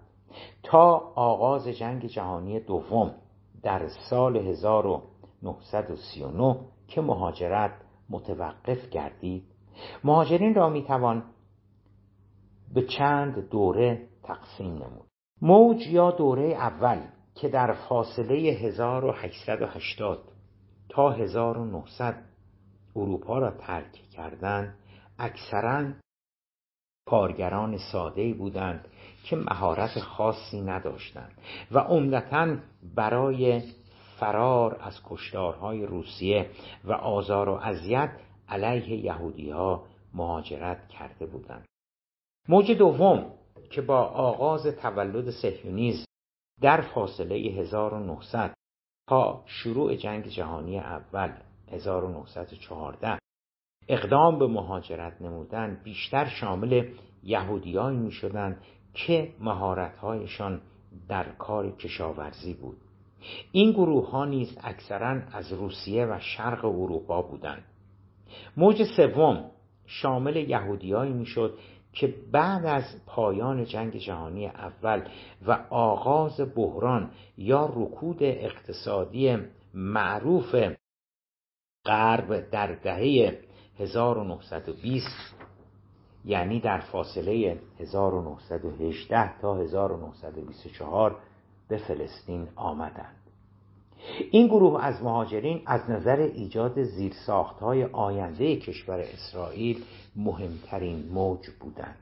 تا 0.63 1.11
آغاز 1.15 1.67
جنگ 1.67 2.05
جهانی 2.05 2.59
دوم 2.59 3.15
در 3.63 3.87
سال 4.09 4.37
1939 4.37 6.59
که 6.87 7.01
مهاجرت 7.01 7.71
متوقف 8.09 8.89
گردید. 8.89 9.43
مهاجرین 10.03 10.55
را 10.55 10.69
می 10.69 10.83
توان 10.83 11.23
به 12.73 12.81
چند 12.81 13.49
دوره 13.49 14.07
تقسیم 14.23 14.73
نمود. 14.73 15.07
موج 15.41 15.87
یا 15.87 16.11
دوره 16.11 16.43
اول 16.43 17.01
که 17.35 17.49
در 17.49 17.73
فاصله 17.89 18.35
1880 18.35 20.19
تا 20.89 21.11
1900 21.11 22.23
اروپا 22.95 23.39
را 23.39 23.51
ترک 23.51 23.91
کردند 23.91 24.77
اکثرا 25.19 25.93
کارگران 27.09 27.77
ساده 27.77 28.33
بودند 28.33 28.87
که 29.23 29.35
مهارت 29.35 29.99
خاصی 29.99 30.61
نداشتند 30.61 31.31
و 31.71 31.79
عمدتا 31.79 32.55
برای 32.95 33.61
فرار 34.19 34.77
از 34.81 34.93
کشتارهای 35.09 35.85
روسیه 35.85 36.49
و 36.83 36.91
آزار 36.91 37.49
و 37.49 37.53
اذیت 37.53 38.11
علیه 38.49 39.05
یهودی 39.05 39.49
ها 39.49 39.83
مهاجرت 40.13 40.87
کرده 40.87 41.25
بودند. 41.25 41.65
موج 42.49 42.71
دوم 42.71 43.31
که 43.69 43.81
با 43.81 43.99
آغاز 43.99 44.67
تولد 44.67 45.29
سهیونیزم 45.29 46.05
در 46.61 46.81
فاصله 46.81 47.35
1900 47.35 48.53
تا 49.09 49.43
شروع 49.45 49.95
جنگ 49.95 50.27
جهانی 50.27 50.79
اول 50.79 51.31
1914 51.71 53.19
اقدام 53.87 54.39
به 54.39 54.47
مهاجرت 54.47 55.21
نمودن 55.21 55.81
بیشتر 55.83 56.25
شامل 56.25 56.89
یهودیایی 57.23 57.97
می 57.97 58.11
شدند 58.11 58.61
که 58.93 59.33
مهارتهایشان 59.39 60.61
در 61.09 61.23
کار 61.23 61.71
کشاورزی 61.71 62.53
بود. 62.53 62.77
این 63.51 63.71
گروه 63.71 64.09
ها 64.09 64.25
نیز 64.25 64.57
اکثرا 64.63 65.21
از 65.31 65.53
روسیه 65.53 66.05
و 66.05 66.19
شرق 66.19 66.65
اروپا 66.65 67.21
بودند. 67.21 67.63
موج 68.57 68.83
سوم 68.83 69.51
شامل 69.85 70.35
یهودیایی 70.35 71.13
می‌شد 71.13 71.57
که 71.93 72.15
بعد 72.31 72.65
از 72.65 72.83
پایان 73.05 73.65
جنگ 73.65 73.97
جهانی 73.97 74.47
اول 74.47 75.07
و 75.47 75.51
آغاز 75.69 76.41
بحران 76.55 77.11
یا 77.37 77.65
رکود 77.75 78.17
اقتصادی 78.23 79.37
معروف 79.73 80.55
غرب 81.85 82.49
در 82.49 82.75
دهه 82.75 83.46
1920 83.79 85.07
یعنی 86.25 86.59
در 86.59 86.79
فاصله 86.79 87.59
1918 87.79 89.39
تا 89.39 89.55
1924 89.55 91.19
به 91.67 91.77
فلسطین 91.77 92.47
آمدند. 92.55 93.15
این 94.31 94.47
گروه 94.47 94.85
از 94.85 95.03
مهاجرین 95.03 95.61
از 95.65 95.89
نظر 95.89 96.19
ایجاد 96.19 96.83
زیرساختهای 96.83 97.83
آینده 97.83 98.55
کشور 98.55 98.99
اسرائیل 98.99 99.83
مهمترین 100.15 101.09
موج 101.09 101.49
بودند. 101.59 101.99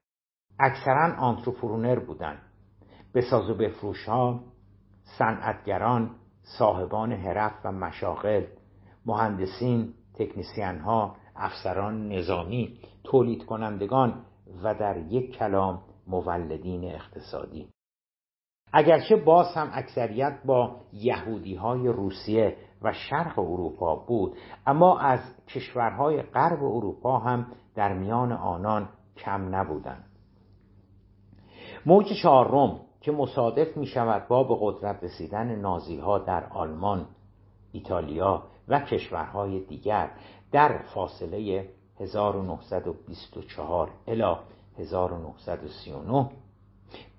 اکثرا 0.60 1.16
آنتروپرونر 1.18 2.00
بودند. 2.00 2.42
ساز 3.22 3.50
و 3.50 3.54
بفروش 3.54 4.06
ها 4.06 4.40
صنعتگران 5.18 6.10
صاحبان 6.44 7.12
حرف 7.12 7.54
و 7.66 7.72
مشاغل 7.72 8.44
مهندسین 9.06 9.94
تکنیسیان 10.14 10.80
ها 10.80 11.16
افسران 11.36 12.10
نظامی 12.10 12.78
تولید 13.04 13.46
کنندگان 13.46 14.26
و 14.64 14.74
در 14.74 14.98
یک 14.98 15.38
کلام 15.38 15.82
مولدین 16.08 16.84
اقتصادی. 16.84 17.68
اگرچه 18.74 19.16
باز 19.16 19.54
هم 19.56 19.70
اکثریت 19.74 20.40
با 20.46 20.76
یهودی 20.94 21.56
های 21.56 21.88
روسیه 21.88 22.58
و 22.82 22.94
شرق 22.94 23.40
اروپا 23.40 23.96
بود 23.96 24.38
اما 24.68 25.00
از 25.00 25.20
کشورهای 25.48 26.22
غرب 26.22 26.64
اروپا 26.64 27.20
هم 27.20 27.48
در 27.76 27.94
میان 27.94 28.32
آنان 28.32 28.90
کم 29.18 29.56
نبودند. 29.56 30.04
موج 31.86 32.06
چهارم 32.24 32.80
که 33.02 33.12
مصادف 33.12 33.78
می 33.78 33.86
شود 33.86 34.28
با 34.28 34.44
به 34.44 34.56
قدرت 34.62 35.04
رسیدن 35.04 35.56
نازی 35.56 35.98
ها 36.00 36.20
در 36.20 36.44
آلمان، 36.50 37.08
ایتالیا 37.72 38.44
و 38.68 38.80
کشورهای 38.80 39.60
دیگر 39.60 40.12
در 40.52 40.78
فاصله 40.78 41.70
1924 42.00 43.92
الی 44.08 44.36
1939 44.80 46.30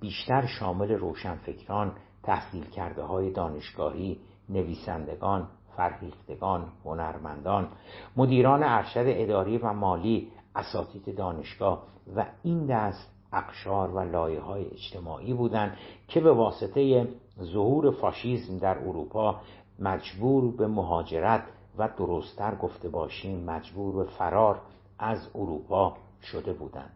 بیشتر 0.01 0.47
شامل 0.47 0.93
روشنفکران 0.93 1.93
تحصیل 2.23 2.65
کرده 2.65 3.03
های 3.03 3.31
دانشگاهی 3.31 4.19
نویسندگان 4.49 5.49
فرهیختگان 5.77 6.69
هنرمندان 6.85 7.69
مدیران 8.17 8.63
ارشد 8.63 9.05
اداری 9.07 9.59
و 9.59 9.73
مالی 9.73 10.33
اساتید 10.55 11.17
دانشگاه 11.17 11.83
و 12.17 12.27
این 12.43 12.67
دست 12.67 13.13
اقشار 13.33 13.91
و 13.91 14.01
لایه 14.01 14.41
های 14.41 14.65
اجتماعی 14.65 15.35
بودند 15.35 15.77
که 16.09 16.21
به 16.21 16.33
واسطه 16.33 17.09
ظهور 17.43 17.91
فاشیزم 17.91 18.59
در 18.59 18.79
اروپا 18.79 19.41
مجبور 19.79 20.57
به 20.57 20.67
مهاجرت 20.67 21.45
و 21.79 21.89
درستتر 21.99 22.55
گفته 22.55 22.89
باشیم 22.89 23.45
مجبور 23.45 24.05
به 24.05 24.11
فرار 24.11 24.61
از 24.99 25.29
اروپا 25.35 25.97
شده 26.23 26.53
بودند. 26.53 26.93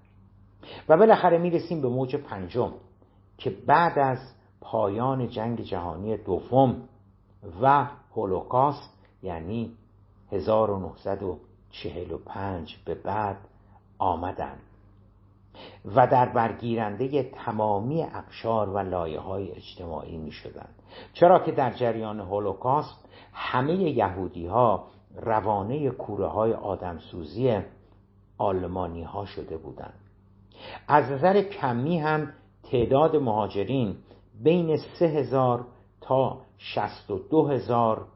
و 0.88 0.96
بالاخره 0.96 1.38
می‌رسیم 1.38 1.80
به 1.80 1.88
موج 1.88 2.16
پنجم 2.16 2.72
که 3.38 3.50
بعد 3.50 3.98
از 3.98 4.18
پایان 4.60 5.28
جنگ 5.28 5.60
جهانی 5.60 6.16
دوم 6.16 6.88
و 7.62 7.86
هولوکاست 8.16 8.90
یعنی 9.22 9.72
1945 10.32 12.78
به 12.84 12.94
بعد 12.94 13.36
آمدند. 13.98 14.60
و 15.94 16.06
در 16.06 16.28
برگیرنده 16.28 17.22
تمامی 17.22 18.02
اقشار 18.02 18.68
و 18.68 18.78
لایه 18.78 19.20
های 19.20 19.50
اجتماعی 19.50 20.18
می 20.18 20.32
شدند 20.32 20.79
چرا 21.12 21.38
که 21.38 21.52
در 21.52 21.72
جریان 21.72 22.20
هولوکاست 22.20 23.08
همه 23.32 23.74
یهودی 23.74 24.46
ها 24.46 24.86
روانه 25.16 25.90
کوره 25.90 26.26
های 26.26 26.52
آدمسوزی 26.52 27.58
آلمانی 28.38 29.02
ها 29.02 29.24
شده 29.24 29.56
بودند. 29.56 30.00
از 30.88 31.10
نظر 31.10 31.42
کمی 31.42 31.98
هم 31.98 32.32
تعداد 32.70 33.16
مهاجرین 33.16 33.96
بین 34.42 34.76
سه 34.76 35.06
هزار 35.06 35.66
تا 36.00 36.38
شست 36.58 37.10
و 37.10 37.18
دو 37.18 37.46
هزار 37.46 38.06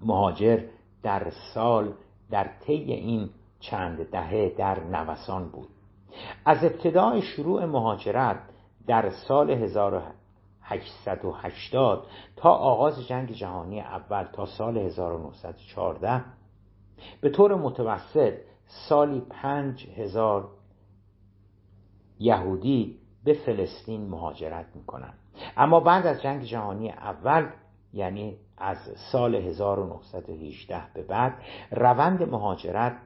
مهاجر 0.00 0.60
در 1.02 1.32
سال 1.54 1.92
در 2.30 2.50
طی 2.60 2.92
این 2.92 3.30
چند 3.60 4.10
دهه 4.10 4.54
در 4.58 4.84
نوسان 4.84 5.48
بود. 5.48 5.68
از 6.44 6.64
ابتدای 6.64 7.22
شروع 7.22 7.64
مهاجرت 7.64 8.40
در 8.86 9.10
سال 9.10 9.50
1880 10.64 12.06
تا 12.36 12.50
آغاز 12.50 13.06
جنگ 13.06 13.32
جهانی 13.32 13.80
اول 13.80 14.24
تا 14.24 14.46
سال 14.46 14.78
1914 14.78 16.24
به 17.20 17.30
طور 17.30 17.54
متوسط 17.54 18.34
سالی 18.66 19.20
پنج 19.20 19.86
هزار 19.96 20.50
یهودی 22.18 22.98
به 23.24 23.32
فلسطین 23.32 24.08
مهاجرت 24.08 24.66
می‌کنند. 24.74 25.18
اما 25.56 25.80
بعد 25.80 26.06
از 26.06 26.22
جنگ 26.22 26.42
جهانی 26.42 26.90
اول 26.90 27.48
یعنی 27.92 28.36
از 28.58 28.76
سال 29.12 29.34
1918 29.34 30.82
به 30.94 31.02
بعد 31.02 31.42
روند 31.70 32.22
مهاجرت 32.22 32.96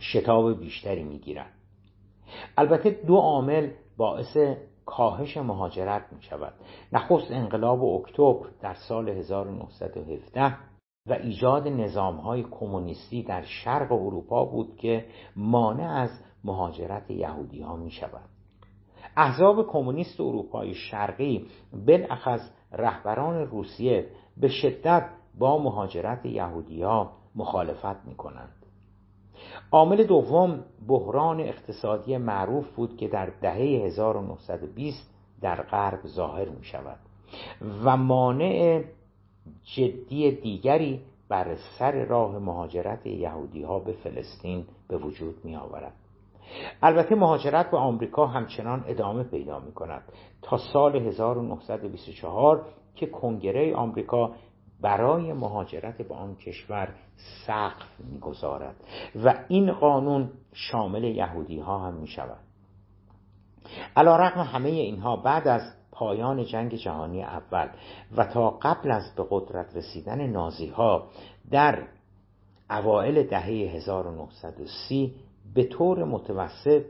شتاب 0.00 0.60
بیشتری 0.60 1.04
می‌گیرد. 1.04 1.52
البته 2.56 2.90
دو 2.90 3.16
عامل 3.16 3.70
باعث 3.96 4.36
کاهش 4.86 5.36
مهاجرت 5.36 6.12
می 6.12 6.22
شود 6.22 6.52
نخست 6.92 7.30
انقلاب 7.30 7.84
اکتبر 7.84 8.48
در 8.60 8.74
سال 8.74 9.08
1917 9.08 10.56
و 11.06 11.12
ایجاد 11.12 11.68
نظام 11.68 12.16
های 12.16 12.42
کمونیستی 12.42 13.22
در 13.22 13.42
شرق 13.42 13.92
اروپا 13.92 14.44
بود 14.44 14.76
که 14.76 15.06
مانع 15.36 15.90
از 15.90 16.10
مهاجرت 16.44 17.10
یهودی 17.10 17.62
ها 17.62 17.76
می 17.76 17.90
شود 17.90 18.28
احزاب 19.16 19.66
کمونیست 19.66 20.20
اروپای 20.20 20.74
شرقی 20.74 21.46
بالاخص 21.86 22.50
رهبران 22.72 23.46
روسیه 23.46 24.08
به 24.36 24.48
شدت 24.48 25.10
با 25.38 25.58
مهاجرت 25.58 26.26
یهودی 26.26 26.82
ها 26.82 27.12
مخالفت 27.34 28.04
می 28.04 28.14
کنند 28.14 28.61
عامل 29.72 30.04
دوم 30.04 30.64
بحران 30.88 31.40
اقتصادی 31.40 32.16
معروف 32.16 32.70
بود 32.70 32.96
که 32.96 33.08
در 33.08 33.26
دهه 33.42 33.84
1920 33.86 35.10
در 35.40 35.62
غرب 35.62 36.06
ظاهر 36.06 36.48
می 36.48 36.64
شود 36.64 36.98
و 37.84 37.96
مانع 37.96 38.82
جدی 39.76 40.30
دیگری 40.30 41.00
بر 41.28 41.56
سر 41.78 42.04
راه 42.04 42.38
مهاجرت 42.38 43.06
یهودی 43.06 43.62
ها 43.62 43.78
به 43.78 43.92
فلسطین 43.92 44.64
به 44.88 44.96
وجود 44.96 45.44
می 45.44 45.56
آورد 45.56 45.92
البته 46.82 47.14
مهاجرت 47.14 47.70
به 47.70 47.76
آمریکا 47.76 48.26
همچنان 48.26 48.84
ادامه 48.86 49.22
پیدا 49.22 49.58
می 49.58 49.72
کند 49.72 50.02
تا 50.42 50.58
سال 50.72 50.96
1924 50.96 52.64
که 52.94 53.06
کنگره 53.06 53.74
آمریکا 53.74 54.32
برای 54.82 55.32
مهاجرت 55.32 56.02
به 56.02 56.14
آن 56.14 56.36
کشور 56.36 56.94
سقف 57.46 58.00
می‌گذارد 58.00 58.76
و 59.24 59.44
این 59.48 59.72
قانون 59.72 60.30
شامل 60.52 61.04
یهودی 61.04 61.58
ها 61.58 61.78
هم 61.78 61.94
می 61.94 62.06
شود 62.06 62.38
علا 63.96 64.16
رقم 64.16 64.40
همه 64.40 64.68
اینها 64.68 65.16
بعد 65.16 65.48
از 65.48 65.62
پایان 65.92 66.44
جنگ 66.44 66.74
جهانی 66.74 67.22
اول 67.22 67.68
و 68.16 68.24
تا 68.24 68.50
قبل 68.50 68.90
از 68.90 69.14
به 69.16 69.26
قدرت 69.30 69.76
رسیدن 69.76 70.26
نازی 70.26 70.66
ها 70.66 71.08
در 71.50 71.82
اوائل 72.70 73.22
دهه 73.22 73.46
1930 73.46 75.14
به 75.54 75.64
طور 75.64 76.04
متوسط 76.04 76.84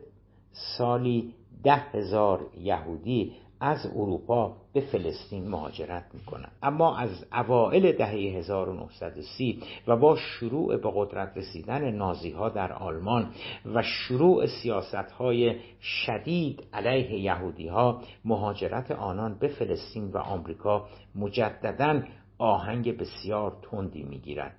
سالی 0.52 1.35
ده 1.64 1.76
هزار 1.76 2.46
یهودی 2.59 3.33
از 3.62 3.87
اروپا 3.87 4.57
به 4.72 4.81
فلسطین 4.81 5.48
مهاجرت 5.48 6.05
می‌کنند. 6.14 6.53
اما 6.62 6.96
از 6.96 7.25
اوائل 7.33 7.92
دهه 7.92 8.11
1930 8.11 9.62
و 9.87 9.96
با 9.96 10.16
شروع 10.16 10.77
به 10.77 10.90
قدرت 10.94 11.37
رسیدن 11.37 11.90
نازی 11.90 12.31
ها 12.31 12.48
در 12.48 12.72
آلمان 12.72 13.31
و 13.75 13.83
شروع 13.83 14.46
سیاست 14.46 14.94
های 14.94 15.57
شدید 15.81 16.64
علیه 16.72 17.18
یهودی 17.18 17.68
ها 17.68 18.03
مهاجرت 18.25 18.90
آنان 18.90 19.38
به 19.38 19.48
فلسطین 19.48 20.11
و 20.11 20.18
آمریکا 20.18 20.88
مجددا 21.14 22.03
آهنگ 22.38 22.98
بسیار 22.98 23.57
تندی 23.62 24.03
می‌گیرد. 24.03 24.57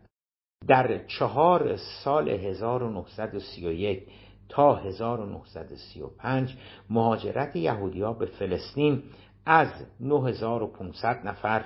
در 0.67 1.05
چهار 1.07 1.75
سال 1.75 2.29
1931 2.29 4.07
تا 4.53 4.75
1935 4.75 6.57
مهاجرت 6.89 7.55
یهودیا 7.55 8.13
به 8.13 8.25
فلسطین 8.25 9.03
از 9.45 9.67
9500 9.99 11.27
نفر 11.27 11.65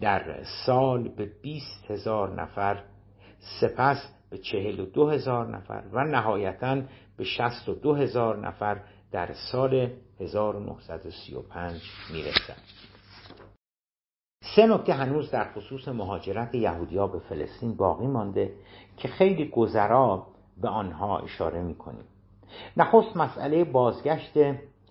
در 0.00 0.44
سال 0.66 1.08
به 1.08 1.30
20 1.42 1.90
هزار 1.90 2.42
نفر 2.42 2.82
سپس 3.60 4.14
به 4.30 4.38
42 4.38 5.10
هزار 5.10 5.56
نفر 5.56 5.82
و 5.92 6.04
نهایتا 6.04 6.82
به 7.16 7.24
62 7.24 7.94
هزار 7.94 8.46
نفر 8.46 8.80
در 9.12 9.34
سال 9.52 9.90
1935 10.20 11.80
می‌رسد. 12.12 12.56
سه 14.56 14.66
نکته 14.66 14.92
هنوز 14.92 15.30
در 15.30 15.52
خصوص 15.52 15.88
مهاجرت 15.88 16.54
یهودیا 16.54 17.06
به 17.06 17.18
فلسطین 17.18 17.76
باقی 17.76 18.06
مانده 18.06 18.54
که 18.96 19.08
خیلی 19.08 19.48
گذرا 19.48 20.26
به 20.60 20.68
آنها 20.68 21.18
اشاره 21.18 21.62
می 21.62 21.74
کنیم 21.74 22.04
نخست 22.76 23.16
مسئله 23.16 23.64
بازگشت 23.64 24.32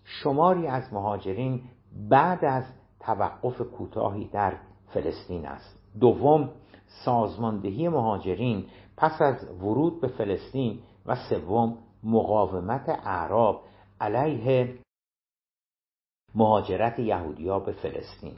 شماری 0.04 0.68
از 0.68 0.94
مهاجرین 0.94 1.62
بعد 2.10 2.46
از 2.46 2.64
توقف 3.00 3.62
کوتاهی 3.62 4.28
در 4.28 4.54
فلسطین 4.88 5.46
است. 5.46 5.80
دوم 6.00 6.50
سازماندهی 7.06 7.90
مهاجرین 7.90 8.66
پس 8.98 9.22
از 9.22 9.62
ورود 9.62 10.02
به 10.02 10.08
فلسطین 10.08 10.80
و 11.06 11.16
سوم 11.30 11.78
مقاومت 12.04 12.90
اعراب 12.90 13.64
علیه 14.02 14.76
مهاجرت 16.36 17.00
یهودیا 17.00 17.60
به 17.60 17.72
فلسطین. 17.72 18.34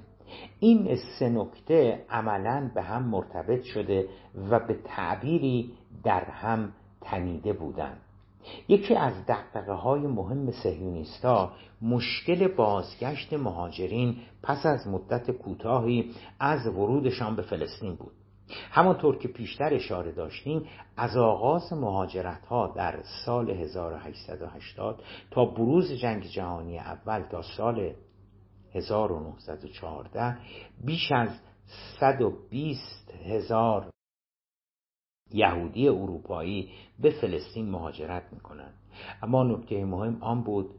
این 0.60 0.98
سه 1.20 1.30
نکته 1.30 2.06
عملا 2.10 2.72
به 2.76 2.82
هم 2.82 3.04
مرتبط 3.04 3.63
شده 3.63 4.10
و 4.50 4.60
به 4.60 4.74
تعبیری 4.74 5.74
در 6.04 6.24
هم 6.24 6.74
تنیده 7.02 7.54
بودند 7.54 8.02
یکی 8.68 8.96
از 8.96 9.14
دقدقه 9.26 9.74
های 9.74 10.02
مهم 10.02 10.52
سهیونیستا 10.52 11.52
مشکل 11.82 12.48
بازگشت 12.48 13.34
مهاجرین 13.34 14.16
پس 14.44 14.66
از 14.66 14.88
مدت 14.88 15.32
کوتاهی 15.32 16.12
از 16.40 16.68
ورودشان 16.68 17.36
به 17.36 17.42
فلسطین 17.42 17.96
بود. 17.96 18.12
همانطور 18.72 19.18
که 19.18 19.28
پیشتر 19.28 19.74
اشاره 19.74 20.12
داشتیم 20.12 20.66
از 20.98 21.18
آغاز 21.18 21.74
مهاجرت 21.74 22.46
ها 22.46 22.68
در 22.68 23.00
سال 23.26 23.50
1880 23.50 25.04
تا 25.32 25.46
بروز 25.46 25.92
جنگ 25.92 26.24
جهانی 26.24 26.80
اول 26.80 27.22
تا 27.22 27.42
سال 27.42 27.94
1914 28.74 30.38
بیش 30.86 31.12
از 31.12 31.30
120 32.00 33.14
هزار 33.26 33.90
یهودی 35.34 35.88
اروپایی 35.88 36.70
به 37.00 37.10
فلسطین 37.10 37.70
مهاجرت 37.70 38.24
می‌کنند. 38.32 38.74
اما 39.22 39.44
نکته 39.44 39.86
مهم 39.86 40.17
آن 40.22 40.44
بود 40.44 40.70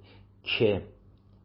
که 0.42 0.82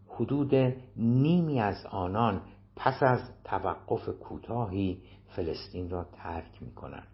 حدود 0.08 0.56
نیمی 0.98 1.60
از 1.60 1.86
آنان 1.86 2.42
پس 2.76 3.04
از 3.04 3.20
توقف 3.44 4.10
کوتاهی 4.10 4.98
فلسطین 5.28 5.90
را 5.90 6.04
ترک 6.04 6.62
می‌کنند. 6.62 7.08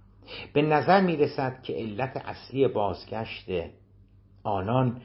به 0.54 0.62
نظر 0.62 1.02
می 1.02 1.16
رسد 1.16 1.62
که 1.62 1.74
علت 1.74 2.18
اصلی 2.18 2.68
بازگشت 2.68 3.50
آنان 4.44 5.02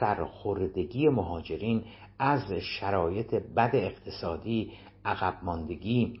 سرخوردگی 0.00 1.08
مهاجرین 1.08 1.84
از 2.18 2.52
شرایط 2.52 3.34
بد 3.34 3.70
اقتصادی 3.74 4.72
عقب 5.04 5.34
ماندگی 5.42 6.20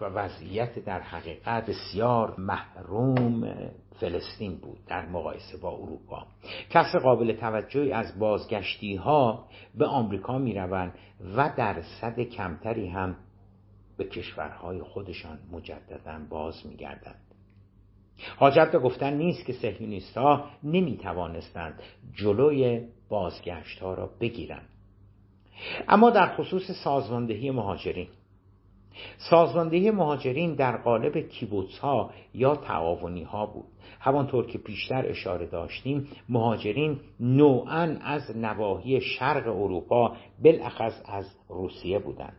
و 0.00 0.04
وضعیت 0.04 0.78
در 0.78 1.00
حقیقت 1.00 1.66
بسیار 1.66 2.34
محروم 2.38 3.54
فلسطین 4.00 4.56
بود 4.56 4.78
در 4.86 5.06
مقایسه 5.06 5.58
با 5.58 5.70
اروپا. 5.70 6.26
کسر 6.70 6.98
قابل 6.98 7.32
توجهی 7.32 7.92
از 7.92 8.18
بازگشتی 8.18 8.94
ها 8.96 9.48
به 9.74 9.86
آمریکا 9.86 10.38
می 10.38 10.54
روند 10.54 10.94
و 11.36 11.52
در 11.56 11.82
صد 11.82 12.20
کمتری 12.20 12.88
هم 12.88 13.16
به 13.96 14.04
کشورهای 14.04 14.82
خودشان 14.82 15.38
مجددا 15.52 16.18
باز 16.30 16.66
می 16.66 16.76
گردند 16.76 17.20
حاجت 18.36 18.72
به 18.72 18.78
گفتن 18.78 19.14
نیست 19.14 19.46
که 19.46 19.52
سهیونیست 19.52 20.16
ها 20.16 20.44
نمی 20.62 20.96
توانستند 20.96 21.82
جلوی 22.14 22.86
بازگشت 23.08 23.78
ها 23.82 23.94
را 23.94 24.10
بگیرند. 24.20 24.68
اما 25.88 26.10
در 26.10 26.36
خصوص 26.36 26.70
سازماندهی 26.84 27.50
مهاجرین 27.50 28.08
سازماندهی 29.30 29.90
مهاجرین 29.90 30.54
در 30.54 30.76
قالب 30.76 31.18
کیبوتس 31.18 31.78
ها 31.78 32.10
یا 32.34 32.56
تعاونی 32.56 33.22
ها 33.22 33.46
بود. 33.46 33.64
همانطور 34.00 34.46
که 34.46 34.58
پیشتر 34.58 35.08
اشاره 35.08 35.46
داشتیم 35.46 36.08
مهاجرین 36.28 37.00
نوعا 37.20 37.96
از 38.02 38.36
نواحی 38.36 39.00
شرق 39.00 39.46
اروپا 39.48 40.16
بالاخص 40.44 41.02
از 41.04 41.26
روسیه 41.48 41.98
بودند. 41.98 42.36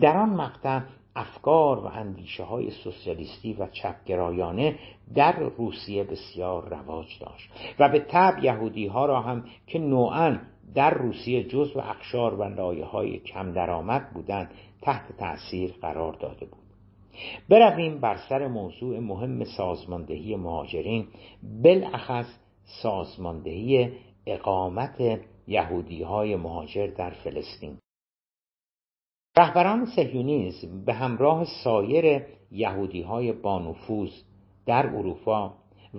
در 0.00 0.16
آن 0.16 0.28
مقطع 0.28 0.80
افکار 1.16 1.78
و 1.78 1.86
اندیشه 1.86 2.44
های 2.44 2.70
سوسیالیستی 2.70 3.52
و 3.52 3.66
چپگرایانه 3.66 4.78
در 5.14 5.38
روسیه 5.38 6.04
بسیار 6.04 6.68
رواج 6.68 7.06
داشت 7.20 7.50
و 7.78 7.88
به 7.88 7.98
طب 7.98 8.44
یهودی 8.44 8.86
ها 8.86 9.06
را 9.06 9.20
هم 9.20 9.44
که 9.66 9.78
نوعا 9.78 10.38
در 10.74 10.94
روسیه 10.94 11.44
جز 11.44 11.76
و 11.76 11.78
اقشار 11.78 12.34
و 12.34 12.42
لایه 12.42 12.84
های 12.84 13.18
کم 13.18 13.52
درآمد 13.52 14.10
بودند 14.14 14.50
تحت 14.82 15.16
تأثیر 15.16 15.74
قرار 15.82 16.12
داده 16.12 16.46
بود. 16.46 16.64
برویم 17.48 18.00
بر 18.00 18.16
سر 18.28 18.48
موضوع 18.48 18.98
مهم 18.98 19.44
سازماندهی 19.44 20.36
مهاجرین 20.36 21.06
بالاخص 21.62 22.26
سازماندهی 22.82 23.92
اقامت 24.26 25.20
یهودی 25.46 26.02
های 26.02 26.36
مهاجر 26.36 26.86
در 26.86 27.10
فلسطین. 27.10 27.78
رهبران 29.36 29.86
سهیونیزم 29.96 30.84
به 30.84 30.94
همراه 30.94 31.44
سایر 31.64 32.22
یهودی 32.50 33.02
های 33.02 33.32
بانفوذ 33.32 34.10
در 34.66 34.86
اروپا 34.86 35.54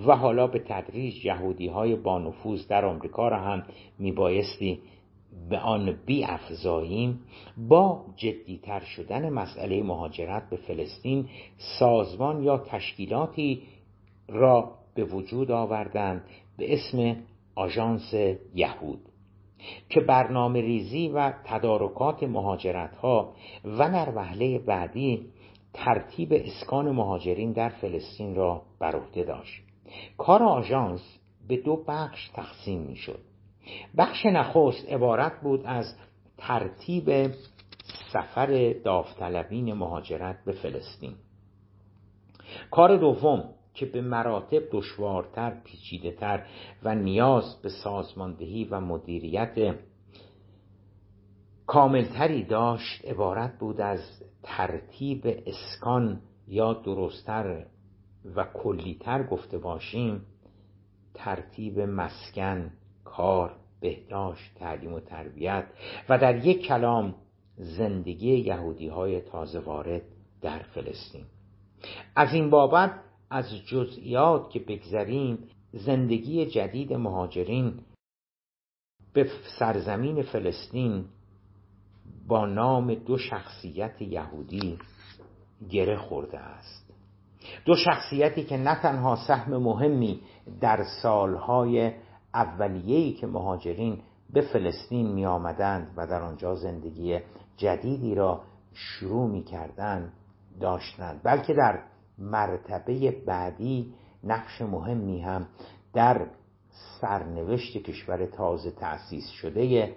و 0.08 0.16
حالا 0.16 0.48
به 0.48 0.60
تدریج 0.60 1.26
یهودی 1.26 1.68
های 1.68 1.96
بانفوذ 1.96 2.68
در 2.68 2.86
آمریکا 2.86 3.28
را 3.28 3.40
هم 3.40 3.64
میبایستی 4.00 4.80
به 5.50 5.60
آن 5.60 5.98
افزاییم 6.28 7.20
با 7.58 8.06
جدیتر 8.16 8.80
شدن 8.80 9.30
مسئله 9.30 9.84
مهاجرت 9.84 10.50
به 10.50 10.56
فلسطین 10.56 11.30
سازمان 11.80 12.44
یا 12.44 12.58
تشکیلاتی 12.58 13.62
را 14.28 14.72
به 14.96 15.04
وجود 15.04 15.52
آوردند 15.52 16.24
به 16.58 16.74
اسم 16.74 17.16
آژانس 17.56 18.14
یهود 18.56 19.00
که 19.90 20.00
برنامه 20.00 20.62
ریزی 20.62 21.08
و 21.08 21.34
تدارکات 21.46 22.24
مهاجرت 22.24 22.96
ها 22.96 23.34
و 23.66 23.78
در 23.78 24.16
وهله 24.16 24.60
بعدی 24.60 25.26
ترتیب 25.74 26.34
اسکان 26.34 26.92
مهاجرین 26.92 27.52
در 27.52 27.70
فلسطین 27.70 28.36
را 28.36 28.62
بر 28.80 28.96
عهده 28.96 29.24
داشت. 29.24 29.65
کار 30.18 30.44
آژانس 30.44 31.20
به 31.48 31.58
دو 31.58 31.84
بخش 31.88 32.30
تقسیم 32.30 32.82
می 32.82 32.96
شد 32.96 33.20
بخش 33.98 34.26
نخست 34.26 34.90
عبارت 34.90 35.42
بود 35.42 35.62
از 35.66 35.96
ترتیب 36.38 37.32
سفر 38.14 38.76
داوطلبین 38.84 39.74
مهاجرت 39.74 40.46
به 40.46 40.52
فلسطین. 40.52 41.16
کار 42.72 42.98
دوم 42.98 43.44
که 43.74 43.86
به 43.86 44.02
مراتب 44.02 44.62
دشوارتر 44.72 45.62
پیچیدهتر 45.64 46.46
و 46.84 46.96
نیاز 46.96 47.62
به 47.62 47.70
سازماندهی 47.70 48.66
و 48.66 48.80
مدیریت 48.80 49.76
کاملتری 51.68 52.44
داشت 52.44 53.06
عبارت 53.06 53.60
بود 53.60 53.82
از 53.82 54.00
ترتیب 54.44 55.44
اسکان 55.46 56.22
یا 56.48 56.74
درستتر 56.74 57.66
و 58.36 58.44
کلیتر 58.44 59.24
گفته 59.24 59.58
باشیم 59.58 60.22
ترتیب 61.14 61.80
مسکن 61.80 62.72
کار 63.04 63.56
بهداشت 63.80 64.56
تعلیم 64.56 64.94
و 64.94 65.00
تربیت 65.00 65.68
و 66.10 66.18
در 66.18 66.46
یک 66.46 66.68
کلام 66.68 67.16
زندگی 67.58 68.36
یهودی 68.38 68.88
های 68.88 69.22
تازه 69.22 69.60
وارد 69.60 70.02
در 70.42 70.60
فلسطین. 70.60 71.26
از 72.16 72.34
این 72.34 72.50
بابت 72.50 73.00
از 73.30 73.46
جزئیات 73.66 74.50
که 74.50 74.60
بگذریم 74.60 75.38
زندگی 75.74 76.46
جدید 76.46 76.94
مهاجرین 76.94 77.80
به 79.14 79.30
سرزمین 79.60 80.22
فلسطین 80.22 81.06
با 82.28 82.46
نام 82.46 82.96
دو 82.96 83.18
شخصیت 83.18 84.02
یهودی 84.02 84.78
گره 85.70 85.98
خورده 85.98 86.40
است. 86.40 86.85
دو 87.66 87.76
شخصیتی 87.76 88.44
که 88.44 88.58
نه 88.58 88.76
تنها 88.82 89.16
سهم 89.16 89.58
مهمی 89.58 90.22
در 90.62 90.84
سالهای 91.02 91.92
اولیه‌ای 92.34 93.14
که 93.14 93.28
مهاجرین 93.28 94.02
به 94.34 94.42
فلسطین 94.42 95.12
می 95.12 95.26
آمدند 95.26 95.94
و 95.98 96.08
در 96.08 96.22
آنجا 96.22 96.56
زندگی 96.56 97.20
جدیدی 97.58 98.16
را 98.16 98.42
شروع 98.74 99.30
می 99.30 99.44
کردند 99.44 100.14
داشتند 100.62 101.22
بلکه 101.24 101.54
در 101.54 101.80
مرتبه 102.18 103.12
بعدی 103.28 103.94
نقش 104.24 104.62
مهمی 104.62 105.22
هم 105.22 105.48
در 105.94 106.28
سرنوشت 107.02 107.78
کشور 107.78 108.26
تازه 108.26 108.72
تأسیس 108.72 109.30
شده 109.30 109.96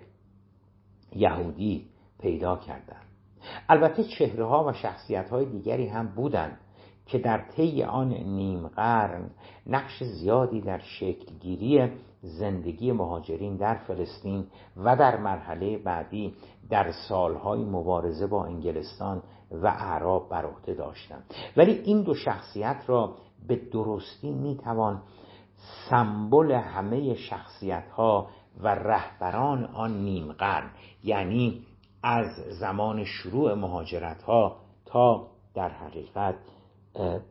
یهودی 1.12 1.88
پیدا 2.20 2.56
کردند. 2.56 3.06
البته 3.68 4.04
چهره 4.04 4.44
ها 4.44 4.64
و 4.64 4.72
شخصیت 4.72 5.30
های 5.30 5.44
دیگری 5.44 5.86
هم 5.86 6.08
بودند. 6.08 6.58
که 7.08 7.18
در 7.18 7.38
طی 7.38 7.82
آن 7.82 8.08
نیم 8.08 8.68
قرن 8.68 9.30
نقش 9.66 10.02
زیادی 10.02 10.60
در 10.60 10.78
شکلگیری 10.78 11.90
زندگی 12.22 12.92
مهاجرین 12.92 13.56
در 13.56 13.74
فلسطین 13.74 14.46
و 14.76 14.96
در 14.96 15.16
مرحله 15.16 15.78
بعدی 15.78 16.34
در 16.70 16.92
سالهای 17.08 17.64
مبارزه 17.64 18.26
با 18.26 18.44
انگلستان 18.44 19.22
و 19.50 19.66
اعراب 19.66 20.28
بر 20.28 20.44
عهده 20.44 20.74
داشتند. 20.74 21.34
ولی 21.56 21.72
این 21.72 22.02
دو 22.02 22.14
شخصیت 22.14 22.82
را 22.86 23.14
به 23.48 23.56
درستی 23.56 24.30
می‌توان 24.30 25.02
سمبل 25.90 26.52
همه 26.52 27.14
شخصیت 27.14 27.90
ها 27.90 28.28
و 28.60 28.68
رهبران 28.68 29.64
آن 29.64 30.04
نیم 30.04 30.32
قرن 30.32 30.70
یعنی 31.04 31.62
از 32.02 32.26
زمان 32.60 33.04
شروع 33.04 33.54
مهاجرت 33.54 34.22
ها 34.22 34.56
تا 34.86 35.26
در 35.54 35.68
حقیقت 35.68 36.34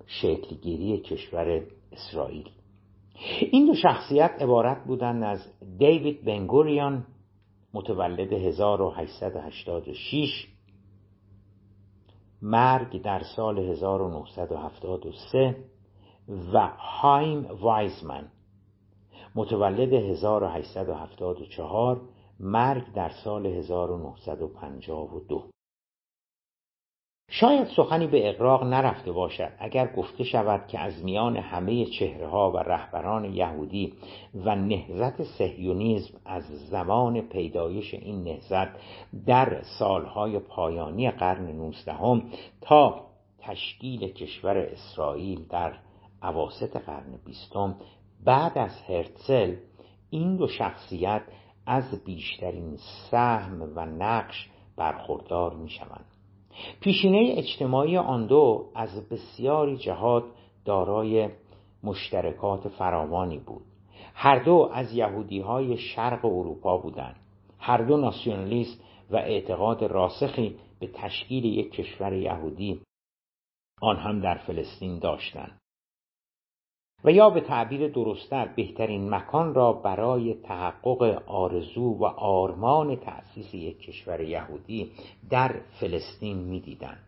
شکلگیری 0.05 0.99
کشور 0.99 1.63
اسرائیل. 1.91 2.49
این 3.51 3.65
دو 3.65 3.73
شخصیت 3.73 4.31
عبارت 4.39 4.85
بودند 4.85 5.23
از 5.23 5.39
دیوید 5.77 6.25
بنگوریان 6.25 7.05
متولد 7.73 8.33
1886 8.33 10.47
مرگ 12.41 13.01
در 13.01 13.21
سال 13.35 13.59
1973 13.59 15.55
و 16.53 16.67
هایم 16.77 17.47
وایزمن 17.61 18.31
متولد 19.35 19.93
1874 19.93 22.01
مرگ 22.39 22.93
در 22.93 23.11
سال 23.23 23.45
1952 23.45 25.56
شاید 27.29 27.67
سخنی 27.67 28.07
به 28.07 28.29
اقراق 28.29 28.63
نرفته 28.63 29.11
باشد 29.11 29.51
اگر 29.59 29.87
گفته 29.87 30.23
شود 30.23 30.67
که 30.67 30.79
از 30.79 31.03
میان 31.03 31.37
همه 31.37 31.85
چهره 31.85 32.27
ها 32.27 32.51
و 32.51 32.57
رهبران 32.57 33.25
یهودی 33.25 33.93
و 34.35 34.55
نهزت 34.55 35.23
سهیونیزم 35.23 36.17
از 36.25 36.43
زمان 36.43 37.21
پیدایش 37.21 37.93
این 37.93 38.23
نهزت 38.23 38.67
در 39.25 39.61
سالهای 39.79 40.39
پایانی 40.39 41.11
قرن 41.11 41.51
نوزدهم 41.51 42.23
تا 42.61 43.05
تشکیل 43.39 44.07
کشور 44.07 44.57
اسرائیل 44.57 45.45
در 45.49 45.73
عواست 46.21 46.75
قرن 46.75 47.19
بیستم 47.25 47.75
بعد 48.25 48.57
از 48.57 48.81
هرتزل 48.89 49.55
این 50.09 50.35
دو 50.35 50.47
شخصیت 50.47 51.21
از 51.65 52.03
بیشترین 52.05 52.77
سهم 53.11 53.71
و 53.75 53.85
نقش 53.85 54.49
برخوردار 54.77 55.53
می 55.53 55.69
شوند. 55.69 56.16
پیشینه 56.79 57.33
اجتماعی 57.37 57.97
آن 57.97 58.27
دو 58.27 58.65
از 58.75 59.09
بسیاری 59.09 59.77
جهات 59.77 60.23
دارای 60.65 61.29
مشترکات 61.83 62.67
فراوانی 62.67 63.37
بود. 63.37 63.63
هر 64.13 64.43
دو 64.43 64.69
از 64.73 64.93
یهودی 64.93 65.39
های 65.39 65.77
شرق 65.77 66.25
اروپا 66.25 66.77
بودند. 66.77 67.15
هر 67.59 67.77
دو 67.77 67.97
ناسیونالیست 67.97 68.83
و 69.11 69.15
اعتقاد 69.15 69.83
راسخی 69.83 70.55
به 70.79 70.87
تشکیل 70.87 71.45
یک 71.45 71.71
کشور 71.71 72.13
یهودی 72.13 72.81
آن 73.81 73.95
هم 73.95 74.21
در 74.21 74.37
فلسطین 74.37 74.99
داشتند. 74.99 75.59
و 77.07 77.11
یا 77.11 77.29
به 77.29 77.41
تعبیر 77.41 77.87
درستتر 77.87 78.47
بهترین 78.55 79.09
مکان 79.09 79.53
را 79.53 79.73
برای 79.73 80.33
تحقق 80.33 81.23
آرزو 81.27 81.97
و 81.99 82.05
آرمان 82.05 82.95
تأسیس 82.95 83.53
یک 83.53 83.79
کشور 83.79 84.21
یهودی 84.21 84.91
در 85.29 85.55
فلسطین 85.79 86.37
می‌دیدند. 86.37 86.99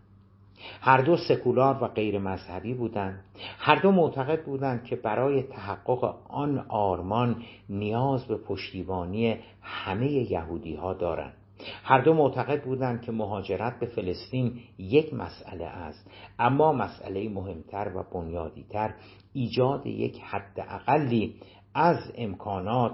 هر 0.82 1.02
دو 1.02 1.18
سکولار 1.18 1.84
و 1.84 1.88
غیر 1.88 2.20
مذهبی 2.20 2.74
بودند. 2.74 3.24
هر 3.58 3.76
دو 3.76 3.92
معتقد 3.92 4.44
بودند 4.46 4.84
که 4.84 4.96
برای 4.96 5.44
تحقق 5.44 6.16
آن 6.30 6.66
آرمان 6.70 7.44
نیاز 7.70 8.26
به 8.26 8.38
پشتیبانی 8.38 9.36
همه 9.62 10.12
یهودی 10.12 10.76
ها 10.76 10.94
دارند. 10.94 11.39
هر 11.84 12.02
دو 12.02 12.14
معتقد 12.14 12.64
بودند 12.64 13.02
که 13.02 13.12
مهاجرت 13.12 13.80
به 13.80 13.86
فلسطین 13.86 14.60
یک 14.78 15.14
مسئله 15.14 15.66
است 15.66 16.12
اما 16.40 16.74
مسئله 16.74 17.30
مهمتر 17.30 17.92
و 17.96 18.04
بنیادیتر 18.14 18.94
ایجاد 19.34 19.86
یک 19.86 20.22
حد 20.22 20.60
اقلی 20.70 21.36
از 21.74 22.12
امکانات 22.16 22.92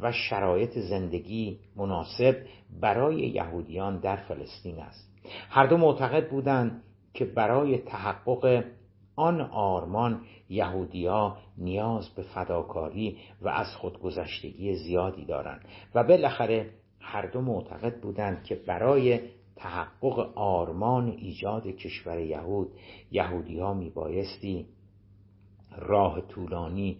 و 0.00 0.12
شرایط 0.12 0.78
زندگی 0.78 1.58
مناسب 1.76 2.36
برای 2.80 3.16
یهودیان 3.16 4.00
در 4.00 4.16
فلسطین 4.16 4.78
است. 4.78 5.08
هر 5.50 5.66
دو 5.66 5.76
معتقد 5.76 6.30
بودند 6.30 6.82
که 7.14 7.24
برای 7.24 7.78
تحقق 7.78 8.64
آن 9.16 9.40
آرمان 9.40 10.20
یهودیا 10.48 11.36
نیاز 11.58 12.08
به 12.08 12.22
فداکاری 12.22 13.18
و 13.42 13.48
از 13.48 13.76
خودگذشتگی 13.76 14.74
زیادی 14.74 15.24
دارند 15.24 15.64
و 15.94 16.04
بالاخره 16.04 16.70
هر 17.00 17.26
دو 17.26 17.40
معتقد 17.40 18.00
بودند 18.00 18.44
که 18.44 18.54
برای 18.54 19.20
تحقق 19.56 20.18
آرمان 20.38 21.08
ایجاد 21.08 21.66
کشور 21.66 22.18
یهود 22.18 22.72
یهودی 23.10 23.58
ها 23.58 23.74
می 23.74 23.90
بایستی 23.90 24.66
راه 25.78 26.20
طولانی 26.20 26.98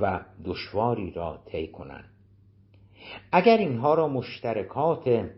و 0.00 0.20
دشواری 0.44 1.10
را 1.10 1.42
طی 1.46 1.68
کنند. 1.68 2.10
اگر 3.32 3.56
اینها 3.56 3.94
را 3.94 4.08
مشترکات 4.08 5.30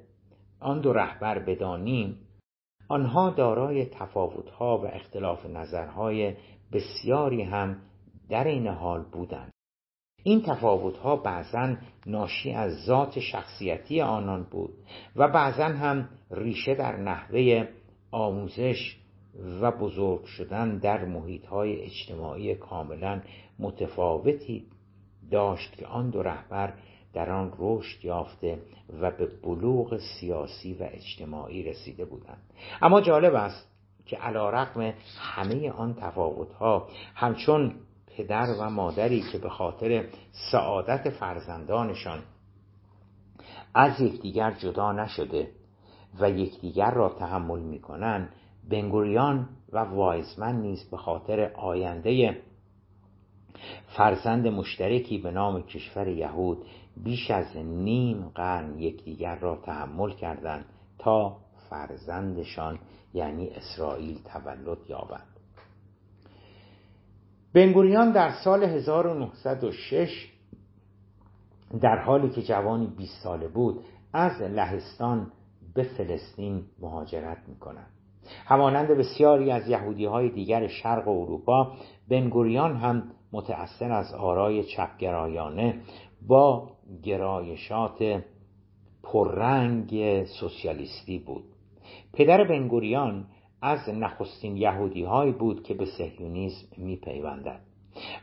آن 0.61 0.81
دو 0.81 0.93
رهبر 0.93 1.39
بدانیم 1.39 2.19
آنها 2.89 3.31
دارای 3.31 3.87
تفاوتها 3.87 4.79
و 4.79 4.87
اختلاف 4.87 5.47
نظرهای 5.47 6.35
بسیاری 6.73 7.43
هم 7.43 7.77
در 8.29 8.45
این 8.45 8.67
حال 8.67 9.03
بودند. 9.03 9.53
این 10.29 10.43
تفاوتها 10.43 11.17
بعضا 11.17 11.77
ناشی 12.07 12.53
از 12.53 12.85
ذات 12.85 13.19
شخصیتی 13.19 14.01
آنان 14.01 14.43
بود 14.43 14.75
و 15.17 15.29
بعضا 15.29 15.65
هم 15.65 16.09
ریشه 16.31 16.75
در 16.75 16.97
نحوه 16.97 17.69
آموزش 18.11 18.97
و 19.61 19.71
بزرگ 19.71 20.25
شدن 20.25 20.79
در 20.79 21.05
محیطهای 21.05 21.81
اجتماعی 21.83 22.55
کاملا 22.55 23.21
متفاوتی 23.59 24.67
داشت 25.31 25.77
که 25.77 25.87
آن 25.87 26.11
دو 26.11 26.23
رهبر 26.23 26.73
در 27.13 27.31
آن 27.31 27.53
رشد 27.59 28.05
یافته 28.05 28.59
و 29.01 29.11
به 29.11 29.27
بلوغ 29.43 29.99
سیاسی 29.99 30.75
و 30.75 30.89
اجتماعی 30.91 31.63
رسیده 31.63 32.05
بودند. 32.05 32.43
اما 32.83 33.01
جالب 33.01 33.35
است 33.35 33.69
که 34.07 34.17
علا 34.17 34.51
رقم 34.51 34.95
همه 35.21 35.71
آن 35.71 35.95
تفاوتها 35.95 36.89
همچون 37.15 37.75
پدر 38.19 38.55
و 38.61 38.71
مادری 38.71 39.23
که 39.33 39.39
به 39.39 39.49
خاطر 39.49 40.09
سعادت 40.53 41.11
فرزندانشان 41.11 42.23
از 43.75 44.01
یکدیگر 44.01 44.51
جدا 44.51 44.93
نشده 44.93 45.51
و 46.21 46.31
یکدیگر 46.31 46.91
را 46.91 47.09
تحمل 47.09 47.61
می‌کنند 47.61 48.33
بنگوریان 48.71 49.49
و 49.73 49.79
وایزمن 49.79 50.61
نیز 50.61 50.91
به 50.91 50.97
خاطر 50.97 51.53
آینده 51.53 52.43
فرزند 53.97 54.47
مشترکی 54.47 55.19
به 55.19 55.31
نام 55.31 55.63
کشور 55.63 56.09
یهود 56.09 56.65
بیش 56.97 57.31
از 57.31 57.57
نیم 57.57 58.29
قرن 58.35 58.79
یکدیگر 58.79 59.39
را 59.39 59.57
تحمل 59.57 60.11
کردند 60.11 60.65
تا 60.99 61.37
فرزندشان 61.71 62.79
یعنی 63.15 63.49
اسرائیل 63.49 64.19
تولد 64.23 64.79
یابند. 64.89 65.38
بنگوریان 67.53 68.13
در 68.13 68.31
سال 68.45 68.65
1906 68.65 70.29
در 71.81 71.99
حالی 71.99 72.29
که 72.29 72.43
جوانی 72.43 72.87
20 72.87 73.23
ساله 73.23 73.49
بود 73.49 73.85
از 74.13 74.43
لهستان 74.43 75.33
به 75.75 75.83
فلسطین 75.83 76.65
مهاجرت 76.81 77.39
می 77.49 77.57
کند 77.57 77.87
همانند 78.45 78.89
بسیاری 78.89 79.51
از 79.51 79.69
یهودی 79.69 80.05
های 80.05 80.29
دیگر 80.31 80.67
شرق 80.67 81.09
اروپا 81.09 81.73
بنگوریان 82.09 82.77
هم 82.77 83.03
متأثر 83.33 83.93
از 83.93 84.15
آرای 84.15 84.65
چپگرایانه 84.65 85.81
با 86.27 86.71
گرایشات 87.03 88.23
پررنگ 89.03 90.25
سوسیالیستی 90.25 91.19
بود. 91.19 91.45
پدر 92.13 92.45
بنگوریان 92.45 93.27
از 93.63 93.89
نخستین 93.89 94.57
یهودی 94.57 95.03
هایی 95.03 95.33
بود 95.33 95.63
که 95.63 95.75
به 95.75 95.87
سهیونیزم 95.99 96.67
می 96.77 96.97
پیوندد 96.97 97.61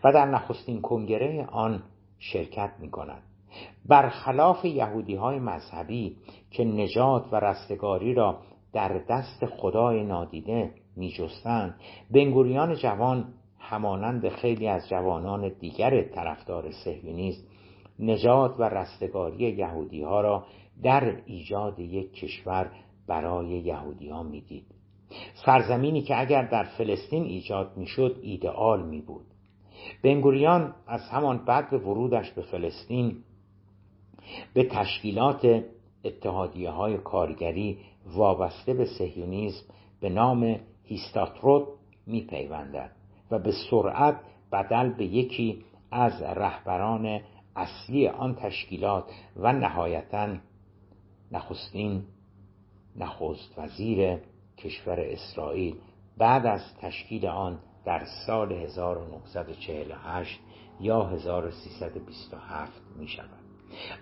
و 0.04 0.12
در 0.12 0.26
نخستین 0.26 0.82
کنگره 0.82 1.46
آن 1.46 1.84
شرکت 2.20 2.72
می 2.80 2.92
کند 2.92 3.24
برخلاف 3.86 4.66
یهودی 4.66 5.16
های 5.16 5.40
مذهبی 5.40 6.18
که 6.52 6.66
نجات 6.66 7.26
و 7.32 7.36
رستگاری 7.36 8.14
را 8.14 8.38
در 8.74 9.02
دست 9.10 9.46
خدای 9.46 10.04
نادیده 10.04 10.72
می 10.96 11.10
جستند 11.10 11.76
بنگوریان 12.12 12.76
جوان 12.76 13.34
همانند 13.60 14.30
خیلی 14.30 14.68
از 14.68 14.90
جوانان 14.90 15.50
دیگر 15.60 16.02
طرفدار 16.02 16.72
سهیونیزم 16.72 17.44
نجات 18.00 18.60
و 18.60 18.64
رستگاری 18.64 19.52
یهودی 19.52 20.02
ها 20.02 20.22
را 20.22 20.46
در 20.84 21.22
ایجاد 21.26 21.80
یک 21.80 22.14
کشور 22.14 22.72
برای 23.08 23.48
یهودی 23.48 24.10
ها. 24.10 24.26
سرزمینی 25.46 26.02
که 26.02 26.20
اگر 26.20 26.42
در 26.42 26.64
فلسطین 26.64 27.24
ایجاد 27.24 27.78
می‌شد 27.78 28.20
ایدئال 28.22 28.86
می 28.86 29.02
بود 29.02 29.26
بنگوریان 30.04 30.76
از 30.88 31.02
همان 31.10 31.46
بعد 31.46 31.70
به 31.70 31.78
ورودش 31.78 32.32
به 32.32 32.42
فلسطین 32.42 33.18
به 34.54 34.64
تشکیلات 34.64 35.64
اتحادیه 36.06 36.70
های 36.70 36.98
کارگری 36.98 37.78
وابسته 38.06 38.74
به 38.74 38.86
سهیونیزم 38.86 39.66
به 40.02 40.10
نام 40.10 40.60
هیستاتروت 40.84 41.68
می 42.08 42.22
پیوندد 42.22 42.92
و 43.32 43.40
به 43.40 43.52
سرعت 43.70 44.20
بدل 44.52 44.90
به 44.90 45.06
یکی 45.06 45.64
از 45.92 46.22
رهبران 46.22 47.20
اصلی 47.56 48.08
آن 48.08 48.36
تشکیلات 48.36 49.04
و 49.36 49.54
نهایتا 49.54 50.36
نخستین 51.32 52.04
نخست 52.96 53.60
وزیر 53.60 54.18
کشور 54.58 55.00
اسرائیل 55.00 55.76
بعد 56.18 56.46
از 56.46 56.62
تشکیل 56.82 57.28
آن 57.28 57.60
در 57.86 58.06
سال 58.28 58.52
1948 58.52 60.40
یا 60.80 61.04
1327 61.04 62.82
می 62.98 63.08
شود 63.08 63.46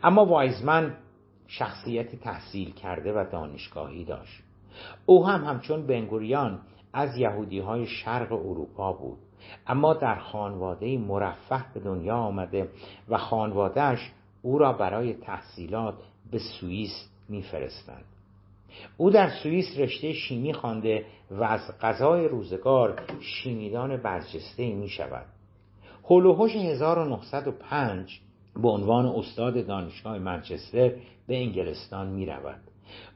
اما 0.03 0.25
وایزمن 0.25 0.97
شخصیتی 1.47 2.17
تحصیل 2.17 2.71
کرده 2.71 3.13
و 3.13 3.25
دانشگاهی 3.31 4.05
داشت. 4.05 4.43
او 5.05 5.27
هم 5.27 5.43
همچون 5.43 5.87
بنگوریان 5.87 6.59
از 6.93 7.17
یهودی 7.17 7.59
های 7.59 7.85
شرق 7.85 8.31
اروپا 8.31 8.93
بود. 8.93 9.19
اما 9.67 9.93
در 9.93 10.15
خانواده 10.15 10.97
مرفه 10.97 11.65
به 11.73 11.79
دنیا 11.79 12.15
آمده 12.15 12.69
و 13.09 13.17
خانوادهش 13.17 14.11
او 14.41 14.57
را 14.57 14.73
برای 14.73 15.13
تحصیلات 15.13 15.95
به 16.31 16.39
سوئیس 16.39 17.09
میفرستند. 17.29 18.05
او 18.97 19.09
در 19.09 19.29
سوئیس 19.43 19.77
رشته 19.77 20.13
شیمی 20.13 20.53
خوانده 20.53 21.05
و 21.31 21.43
از 21.43 21.79
غذای 21.81 22.27
روزگار 22.27 23.01
شیمیدان 23.21 23.97
برجسته 23.97 24.75
می 24.75 24.89
شود 24.89 25.25
هلوهوش 26.09 26.55
1905 26.55 28.19
به 28.55 28.69
عنوان 28.69 29.05
استاد 29.05 29.67
دانشگاه 29.67 30.19
منچستر 30.19 30.91
به 31.27 31.37
انگلستان 31.37 32.07
می 32.07 32.25
رود 32.25 32.61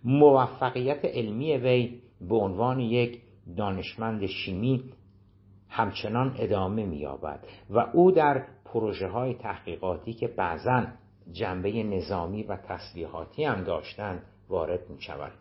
موفقیت 0.03 1.05
علمی 1.05 1.57
وی 1.57 1.99
به 2.21 2.35
عنوان 2.35 2.79
یک 2.79 3.21
دانشمند 3.57 4.25
شیمی 4.25 4.83
همچنان 5.69 6.35
ادامه 6.39 6.85
می‌یابد 6.85 7.39
و 7.69 7.79
او 7.93 8.11
در 8.11 8.45
پروژه 8.65 9.07
های 9.07 9.33
تحقیقاتی 9.33 10.13
که 10.13 10.27
بعضا 10.27 10.85
جنبه 11.31 11.83
نظامی 11.83 12.43
و 12.43 12.57
تسلیحاتی 12.57 13.43
هم 13.43 13.63
داشتند 13.63 14.23
وارد 14.49 14.89
می 14.89 15.01
شود. 15.01 15.31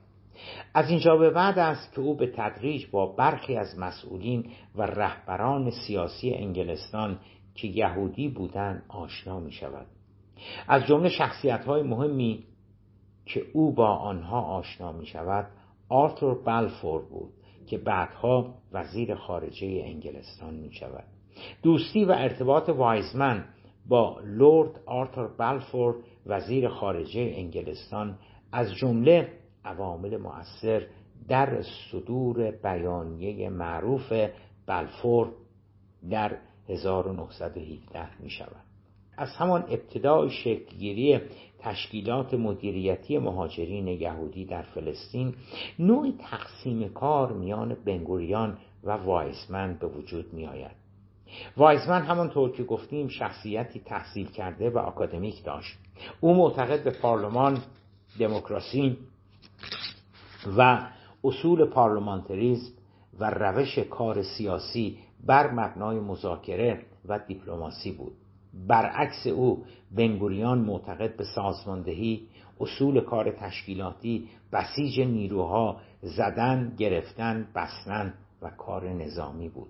از 0.74 0.90
اینجا 0.90 1.16
به 1.16 1.30
بعد 1.30 1.58
است 1.58 1.92
که 1.94 2.00
او 2.00 2.16
به 2.16 2.26
تدریج 2.36 2.86
با 2.90 3.06
برخی 3.06 3.56
از 3.56 3.78
مسئولین 3.78 4.44
و 4.74 4.82
رهبران 4.82 5.70
سیاسی 5.70 6.34
انگلستان 6.34 7.18
که 7.54 7.68
یهودی 7.68 8.28
بودند 8.28 8.82
آشنا 8.88 9.40
می 9.40 9.52
شود 9.52 9.86
از 10.68 10.86
جمله 10.86 11.08
شخصیت 11.08 11.64
های 11.64 11.82
مهمی 11.82 12.44
که 13.26 13.42
او 13.52 13.72
با 13.72 13.88
آنها 13.88 14.40
آشنا 14.40 14.92
می 14.92 15.06
شود 15.06 15.46
آرتور 15.88 16.44
بلفور 16.44 17.02
بود 17.02 17.32
که 17.66 17.78
بعدها 17.78 18.54
وزیر 18.72 19.14
خارجه 19.14 19.82
انگلستان 19.84 20.54
می 20.54 20.72
شود 20.72 21.04
دوستی 21.62 22.04
و 22.04 22.12
ارتباط 22.12 22.68
وایزمن 22.68 23.44
با 23.88 24.20
لورد 24.24 24.80
آرتور 24.86 25.28
بلفور 25.38 25.94
وزیر 26.26 26.68
خارجه 26.68 27.32
انگلستان 27.36 28.18
از 28.52 28.74
جمله 28.74 29.28
عوامل 29.66 30.16
مؤثر 30.16 30.86
در 31.28 31.62
صدور 31.62 32.50
بیانیه 32.50 33.50
معروف 33.50 34.12
بلفور 34.66 35.32
در 36.10 36.36
1917 36.68 38.22
می 38.22 38.30
شود. 38.30 38.66
از 39.16 39.28
همان 39.36 39.62
ابتدای 39.62 40.30
شکلگیری 40.30 41.20
تشکیلات 41.58 42.34
مدیریتی 42.34 43.18
مهاجرین 43.18 43.88
یهودی 43.88 44.44
در 44.44 44.62
فلسطین 44.62 45.34
نوع 45.78 46.12
تقسیم 46.18 46.88
کار 46.88 47.32
میان 47.32 47.76
بنگوریان 47.84 48.58
و 48.84 48.90
وایسمن 48.90 49.76
به 49.80 49.86
وجود 49.86 50.32
می 50.32 50.46
آید. 50.46 50.76
وایزمن 51.56 52.02
همانطور 52.02 52.52
که 52.52 52.64
گفتیم 52.64 53.08
شخصیتی 53.08 53.80
تحصیل 53.80 54.26
کرده 54.26 54.70
و 54.70 54.78
اکادمیک 54.78 55.44
داشت. 55.44 55.78
او 56.20 56.34
معتقد 56.34 56.84
به 56.84 56.90
پارلمان 56.90 57.58
دموکراسی 58.18 58.98
و 60.58 60.88
اصول 61.24 61.64
پارلمانتریزم 61.64 62.72
و 63.20 63.30
روش 63.30 63.78
کار 63.78 64.22
سیاسی 64.22 64.98
بر 65.26 65.50
مبنای 65.50 66.00
مذاکره 66.00 66.82
و 67.08 67.18
دیپلماسی 67.18 67.92
بود. 67.92 68.12
برعکس 68.68 69.26
او 69.26 69.64
بنگوریان 69.96 70.58
معتقد 70.58 71.16
به 71.16 71.24
سازماندهی 71.24 72.28
اصول 72.60 73.00
کار 73.00 73.30
تشکیلاتی 73.30 74.28
بسیج 74.52 75.00
نیروها 75.00 75.80
زدن 76.02 76.74
گرفتن 76.78 77.48
بستن 77.54 78.14
و 78.42 78.50
کار 78.50 78.88
نظامی 78.88 79.48
بود. 79.48 79.68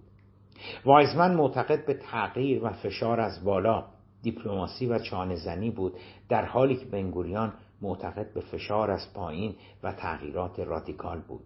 وایزمن 0.84 1.34
معتقد 1.34 1.86
به 1.86 1.94
تغییر 1.94 2.64
و 2.64 2.70
فشار 2.70 3.20
از 3.20 3.44
بالا 3.44 3.84
دیپلماسی 4.22 4.86
و 4.86 4.98
چانهزنی 4.98 5.70
بود 5.70 5.92
در 6.28 6.44
حالی 6.44 6.76
که 6.76 6.84
بنگوریان 6.84 7.52
معتقد 7.82 8.34
به 8.34 8.40
فشار 8.40 8.90
از 8.90 9.12
پایین 9.14 9.54
و 9.82 9.92
تغییرات 9.92 10.60
رادیکال 10.60 11.20
بود. 11.20 11.44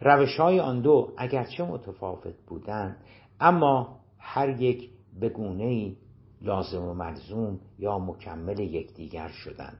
روش 0.00 0.40
های 0.40 0.60
آن 0.60 0.80
دو 0.80 1.12
اگرچه 1.16 1.64
متفاوت 1.64 2.34
بودند 2.46 2.96
اما 3.40 4.00
هر 4.18 4.62
یک 4.62 4.90
به 5.20 5.28
گونه 5.28 5.96
لازم 6.42 6.82
و 6.82 6.94
ملزوم 6.94 7.60
یا 7.78 7.98
مکمل 7.98 8.58
یکدیگر 8.58 9.28
شدند. 9.28 9.78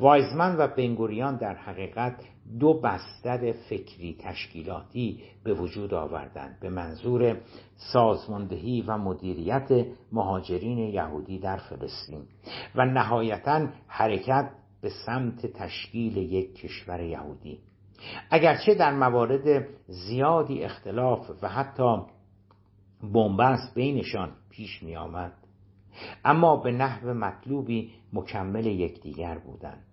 وایزمن 0.00 0.56
و 0.58 0.68
بنگوریان 0.68 1.36
در 1.36 1.54
حقیقت 1.54 2.24
دو 2.60 2.80
بستر 2.80 3.52
فکری 3.52 4.16
تشکیلاتی 4.20 5.22
به 5.44 5.54
وجود 5.54 5.94
آوردند. 5.94 6.60
به 6.60 6.70
منظور 6.70 7.40
سازماندهی 7.76 8.82
و 8.82 8.98
مدیریت 8.98 9.86
مهاجرین 10.12 10.78
یهودی 10.78 11.38
در 11.38 11.56
فلسطین. 11.56 12.22
و 12.74 12.84
نهایتا 12.84 13.68
حرکت 13.86 14.50
به 14.82 14.90
سمت 15.06 15.46
تشکیل 15.46 16.16
یک 16.16 16.54
کشور 16.54 17.00
یهودی. 17.00 17.58
اگرچه 18.30 18.74
در 18.74 18.92
موارد 18.94 19.68
زیادی 19.86 20.64
اختلاف 20.64 21.30
و 21.42 21.48
حتی 21.48 22.02
بنبست 23.02 23.74
بینشان 23.74 24.32
پیش 24.50 24.82
می 24.82 24.96
آمد 24.96 25.32
اما 26.24 26.56
به 26.56 26.72
نحو 26.72 27.14
مطلوبی 27.14 27.92
مکمل 28.12 28.66
یکدیگر 28.66 29.38
بودند. 29.38 29.86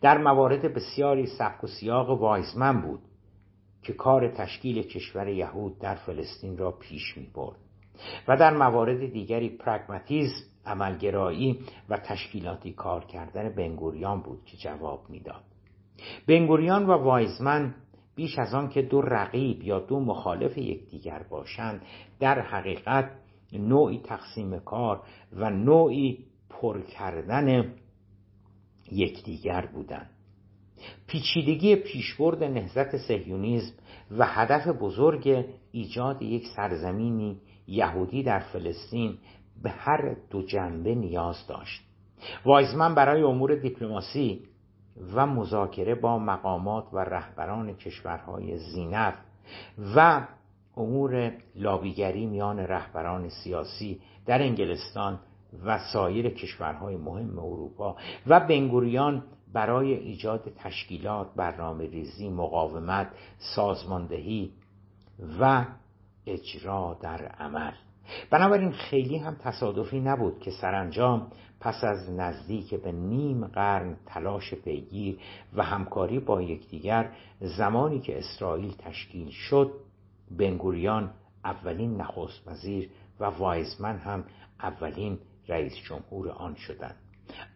در 0.00 0.18
موارد 0.18 0.74
بسیاری 0.74 1.26
سبک 1.26 1.64
و 1.64 1.66
سیاق 1.66 2.10
وایزمن 2.10 2.80
بود 2.80 3.00
که 3.82 3.92
کار 3.92 4.28
تشکیل 4.28 4.82
کشور 4.82 5.28
یهود 5.28 5.78
در 5.78 5.94
فلسطین 5.94 6.58
را 6.58 6.70
پیش 6.70 7.16
می 7.16 7.26
برد 7.34 7.56
و 8.28 8.36
در 8.36 8.56
موارد 8.56 9.12
دیگری 9.12 9.48
پرگماتیزم 9.48 10.47
عملگرایی 10.68 11.58
و 11.88 11.96
تشکیلاتی 11.96 12.72
کار 12.72 13.04
کردن 13.04 13.54
بنگوریان 13.54 14.20
بود 14.20 14.44
که 14.44 14.56
جواب 14.56 15.10
می‌داد. 15.10 15.42
بنگوریان 16.26 16.86
و 16.86 16.92
وایزمن 16.92 17.74
بیش 18.14 18.38
از 18.38 18.54
آن 18.54 18.68
که 18.68 18.82
دو 18.82 19.00
رقیب 19.00 19.62
یا 19.62 19.80
دو 19.80 20.00
مخالف 20.00 20.58
یکدیگر 20.58 21.22
باشند 21.30 21.82
در 22.20 22.40
حقیقت 22.40 23.10
نوعی 23.52 23.98
تقسیم 23.98 24.58
کار 24.58 25.02
و 25.32 25.50
نوعی 25.50 26.18
پر 26.50 26.80
کردن 26.80 27.74
یکدیگر 28.92 29.66
بودند. 29.66 30.10
پیچیدگی 31.06 31.76
پیشبرد 31.76 32.44
نهزت 32.44 32.96
سهیونیزم 32.96 33.74
و 34.10 34.26
هدف 34.26 34.68
بزرگ 34.68 35.44
ایجاد 35.72 36.22
یک 36.22 36.46
سرزمینی 36.56 37.40
یهودی 37.66 38.22
در 38.22 38.38
فلسطین 38.38 39.18
به 39.62 39.70
هر 39.70 40.16
دو 40.30 40.42
جنبه 40.42 40.94
نیاز 40.94 41.46
داشت. 41.48 41.84
وایزمن 42.44 42.94
برای 42.94 43.22
امور 43.22 43.54
دیپلماسی 43.54 44.42
و 45.14 45.26
مذاکره 45.26 45.94
با 45.94 46.18
مقامات 46.18 46.84
و 46.92 46.98
رهبران 46.98 47.74
کشورهای 47.74 48.58
زینف 48.58 49.14
و 49.96 50.26
امور 50.76 51.32
لابیگری 51.54 52.26
میان 52.26 52.58
رهبران 52.58 53.28
سیاسی 53.28 54.00
در 54.26 54.42
انگلستان 54.42 55.20
و 55.64 55.78
سایر 55.92 56.28
کشورهای 56.28 56.96
مهم 56.96 57.38
اروپا 57.38 57.96
و 58.26 58.40
بنگوریان 58.40 59.24
برای 59.52 59.94
ایجاد 59.94 60.52
تشکیلات 60.56 61.34
برنامه 61.36 61.86
ریزی 61.86 62.28
مقاومت 62.28 63.10
سازماندهی 63.56 64.52
و 65.40 65.64
اجرا 66.26 66.98
در 67.02 67.26
عمل. 67.26 67.72
بنابراین 68.30 68.72
خیلی 68.72 69.16
هم 69.18 69.36
تصادفی 69.40 70.00
نبود 70.00 70.40
که 70.40 70.50
سرانجام 70.50 71.30
پس 71.60 71.84
از 71.84 72.10
نزدیک 72.10 72.74
به 72.74 72.92
نیم 72.92 73.46
قرن 73.46 73.96
تلاش 74.06 74.54
پیگیر 74.54 75.18
و 75.54 75.62
همکاری 75.62 76.18
با 76.18 76.42
یکدیگر 76.42 77.12
زمانی 77.40 78.00
که 78.00 78.18
اسرائیل 78.18 78.74
تشکیل 78.78 79.30
شد 79.30 79.72
بنگوریان 80.30 81.10
اولین 81.44 81.96
نخست 82.00 82.48
وزیر 82.48 82.90
و 83.20 83.24
وایزمن 83.24 83.96
هم 83.98 84.24
اولین 84.60 85.18
رئیس 85.48 85.72
جمهور 85.76 86.28
آن 86.28 86.54
شدند. 86.54 86.96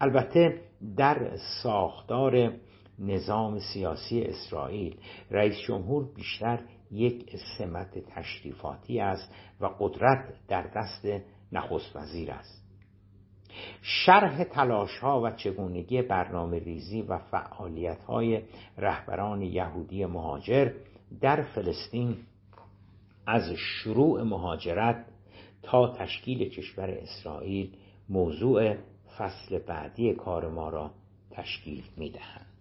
البته 0.00 0.60
در 0.96 1.36
ساختار 1.62 2.52
نظام 2.98 3.58
سیاسی 3.58 4.22
اسرائیل 4.22 4.96
رئیس 5.30 5.56
جمهور 5.66 6.14
بیشتر 6.14 6.58
یک 6.92 7.36
سمت 7.58 7.98
تشریفاتی 7.98 9.00
است 9.00 9.34
و 9.60 9.66
قدرت 9.66 10.34
در 10.48 10.62
دست 10.62 11.24
نخست 11.52 11.96
وزیر 11.96 12.30
است 12.30 12.62
شرح 13.82 14.44
تلاش 14.44 14.98
ها 14.98 15.20
و 15.20 15.30
چگونگی 15.30 16.02
برنامه 16.02 16.58
ریزی 16.58 17.02
و 17.02 17.18
فعالیت 17.18 18.02
های 18.02 18.42
رهبران 18.78 19.42
یهودی 19.42 20.04
مهاجر 20.04 20.72
در 21.20 21.42
فلسطین 21.42 22.16
از 23.26 23.52
شروع 23.56 24.22
مهاجرت 24.22 25.06
تا 25.62 25.94
تشکیل 25.96 26.48
کشور 26.48 26.90
اسرائیل 26.90 27.76
موضوع 28.08 28.74
فصل 29.18 29.58
بعدی 29.58 30.14
کار 30.14 30.48
ما 30.48 30.68
را 30.68 30.90
تشکیل 31.30 31.84
می 31.96 32.10
دهند. 32.10 32.51